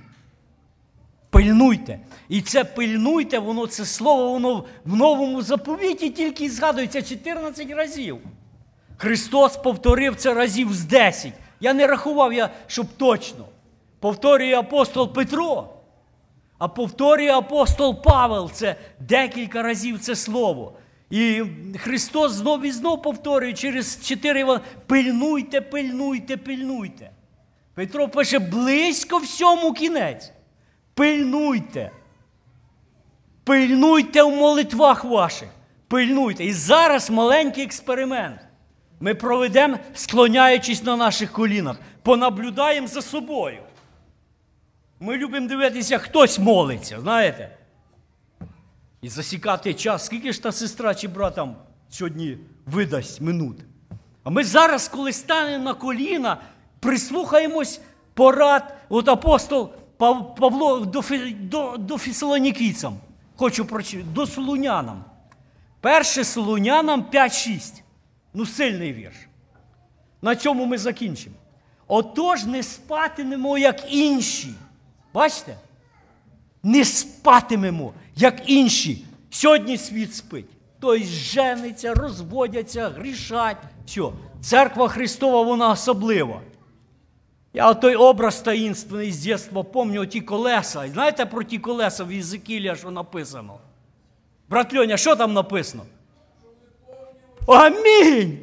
[1.30, 2.00] Пильнуйте.
[2.28, 8.18] І це пильнуйте, воно це слово, воно в новому заповіті тільки згадується 14 разів.
[8.96, 11.32] Христос повторив це разів з 10.
[11.60, 13.44] Я не рахував, я, щоб точно.
[14.00, 15.68] Повторює апостол Петро,
[16.58, 20.72] а повторює апостол Павел це декілька разів це слово.
[21.10, 21.42] І
[21.78, 27.10] Христос знов і знов повторює через чотири пильнуйте, пильнуйте, пильнуйте.
[27.74, 30.32] Петро пише близько всьому кінець.
[30.94, 31.90] Пильнуйте.
[33.44, 35.48] Пильнуйте в молитвах ваших.
[35.88, 36.44] Пильнуйте.
[36.44, 38.40] І зараз маленький експеримент.
[39.00, 43.58] Ми проведемо, склоняючись на наших колінах, понаблюдаємо за собою.
[45.00, 47.56] Ми любимо дивитися, хтось молиться, знаєте?
[49.02, 51.56] І засікати час, скільки ж та сестра чи брат там
[51.90, 53.56] сьогодні видасть минут.
[54.22, 56.40] А ми зараз, коли станемо на коліна,
[56.80, 57.80] прислухаємось
[58.14, 61.02] порад, от апостол Павло до,
[61.40, 62.96] до, до фісалонікійцям,
[63.36, 65.04] хочу прочитати, до Солунянам.
[65.80, 67.82] Перше Солунянам 5-6.
[68.34, 69.16] Ну, сильний вірш.
[70.22, 71.36] На цьому ми закінчимо.
[71.86, 74.54] Отож не спатимемо, як інші.
[75.14, 75.56] Бачите?
[76.62, 79.04] Не спатимемо, як інші.
[79.30, 80.46] Сьогодні світ спить.
[80.80, 83.56] Тобто жениться, розводяться, грішать.
[83.86, 84.02] Все.
[84.40, 86.40] Церква Христова, вона особлива.
[87.56, 90.88] Я той образ таїнственний з дитинства пам'ятаю, ті колеса.
[90.88, 93.58] Знаєте про ті колеса в Єзикілія, що написано?
[94.48, 95.84] Брат Льоня, що там написано?
[97.46, 98.38] Амінь!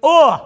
[0.00, 0.36] О!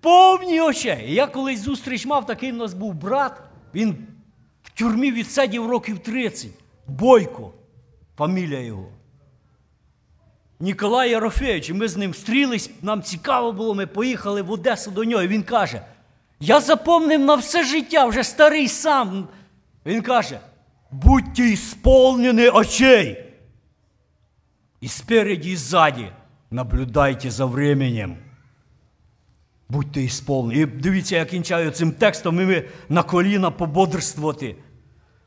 [0.00, 1.14] Повні очей.
[1.14, 3.42] Я колись зустріч мав, такий в нас був брат.
[3.74, 4.06] Він
[4.62, 6.50] в тюрмі відсидів років 30.
[6.86, 7.52] Бойко,
[8.16, 8.88] фамілія його.
[10.60, 15.04] Ніколай Єрофеєвич, і ми з ним стрілись, нам цікаво було, ми поїхали в Одесу до
[15.04, 15.22] нього.
[15.22, 15.82] І він каже:
[16.40, 19.28] Я запомнив на все життя, вже старий сам.
[19.86, 20.40] Він каже:
[20.90, 23.24] будьте ісполнені очей.
[24.80, 26.06] І спереді, і ззаді
[26.50, 28.16] наблюдайте за временем.
[29.68, 30.60] Будьте ісполнені.
[30.60, 34.56] І дивіться, я кінчаю цим текстом, і ми на коліна пободрствувати.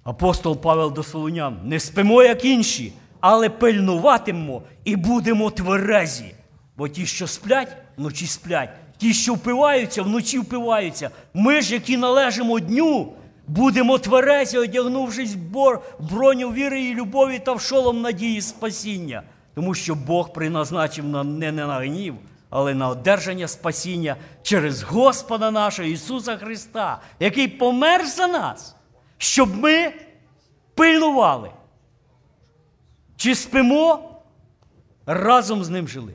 [0.03, 1.59] Апостол Павел до Солунян.
[1.63, 2.93] Не спимо, як інші,
[3.23, 6.35] але пильнуватимемо і будемо тверезі.
[6.77, 8.69] Бо ті, що сплять, вночі сплять.
[8.97, 11.09] Ті, що впиваються, вночі впиваються.
[11.33, 13.13] Ми ж, які належимо дню,
[13.47, 19.23] будемо тверезі, одягнувшись в броню віри і любові та в шолом надії спасіння.
[19.55, 22.15] Тому що Бог призначив на, не на гнів,
[22.49, 28.75] але на одержання спасіння через Господа нашого Ісуса Христа, який помер за нас,
[29.17, 29.93] щоб ми
[30.75, 31.49] пильнували.
[33.15, 34.09] Чи спимо,
[35.05, 36.13] разом з ним жили.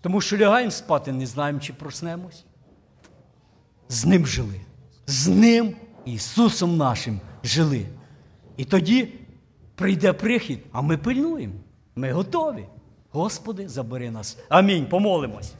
[0.00, 2.44] Тому що лягаємо спати, не знаємо, чи проснемось.
[3.88, 4.60] З ним жили.
[5.06, 7.86] З ним, Ісусом нашим, жили.
[8.56, 9.14] І тоді
[9.74, 11.54] прийде прихід, а ми пильнуємо.
[11.96, 12.66] Ми готові.
[13.10, 14.38] Господи, забери нас.
[14.48, 14.86] Амінь.
[14.86, 15.52] Помолимось.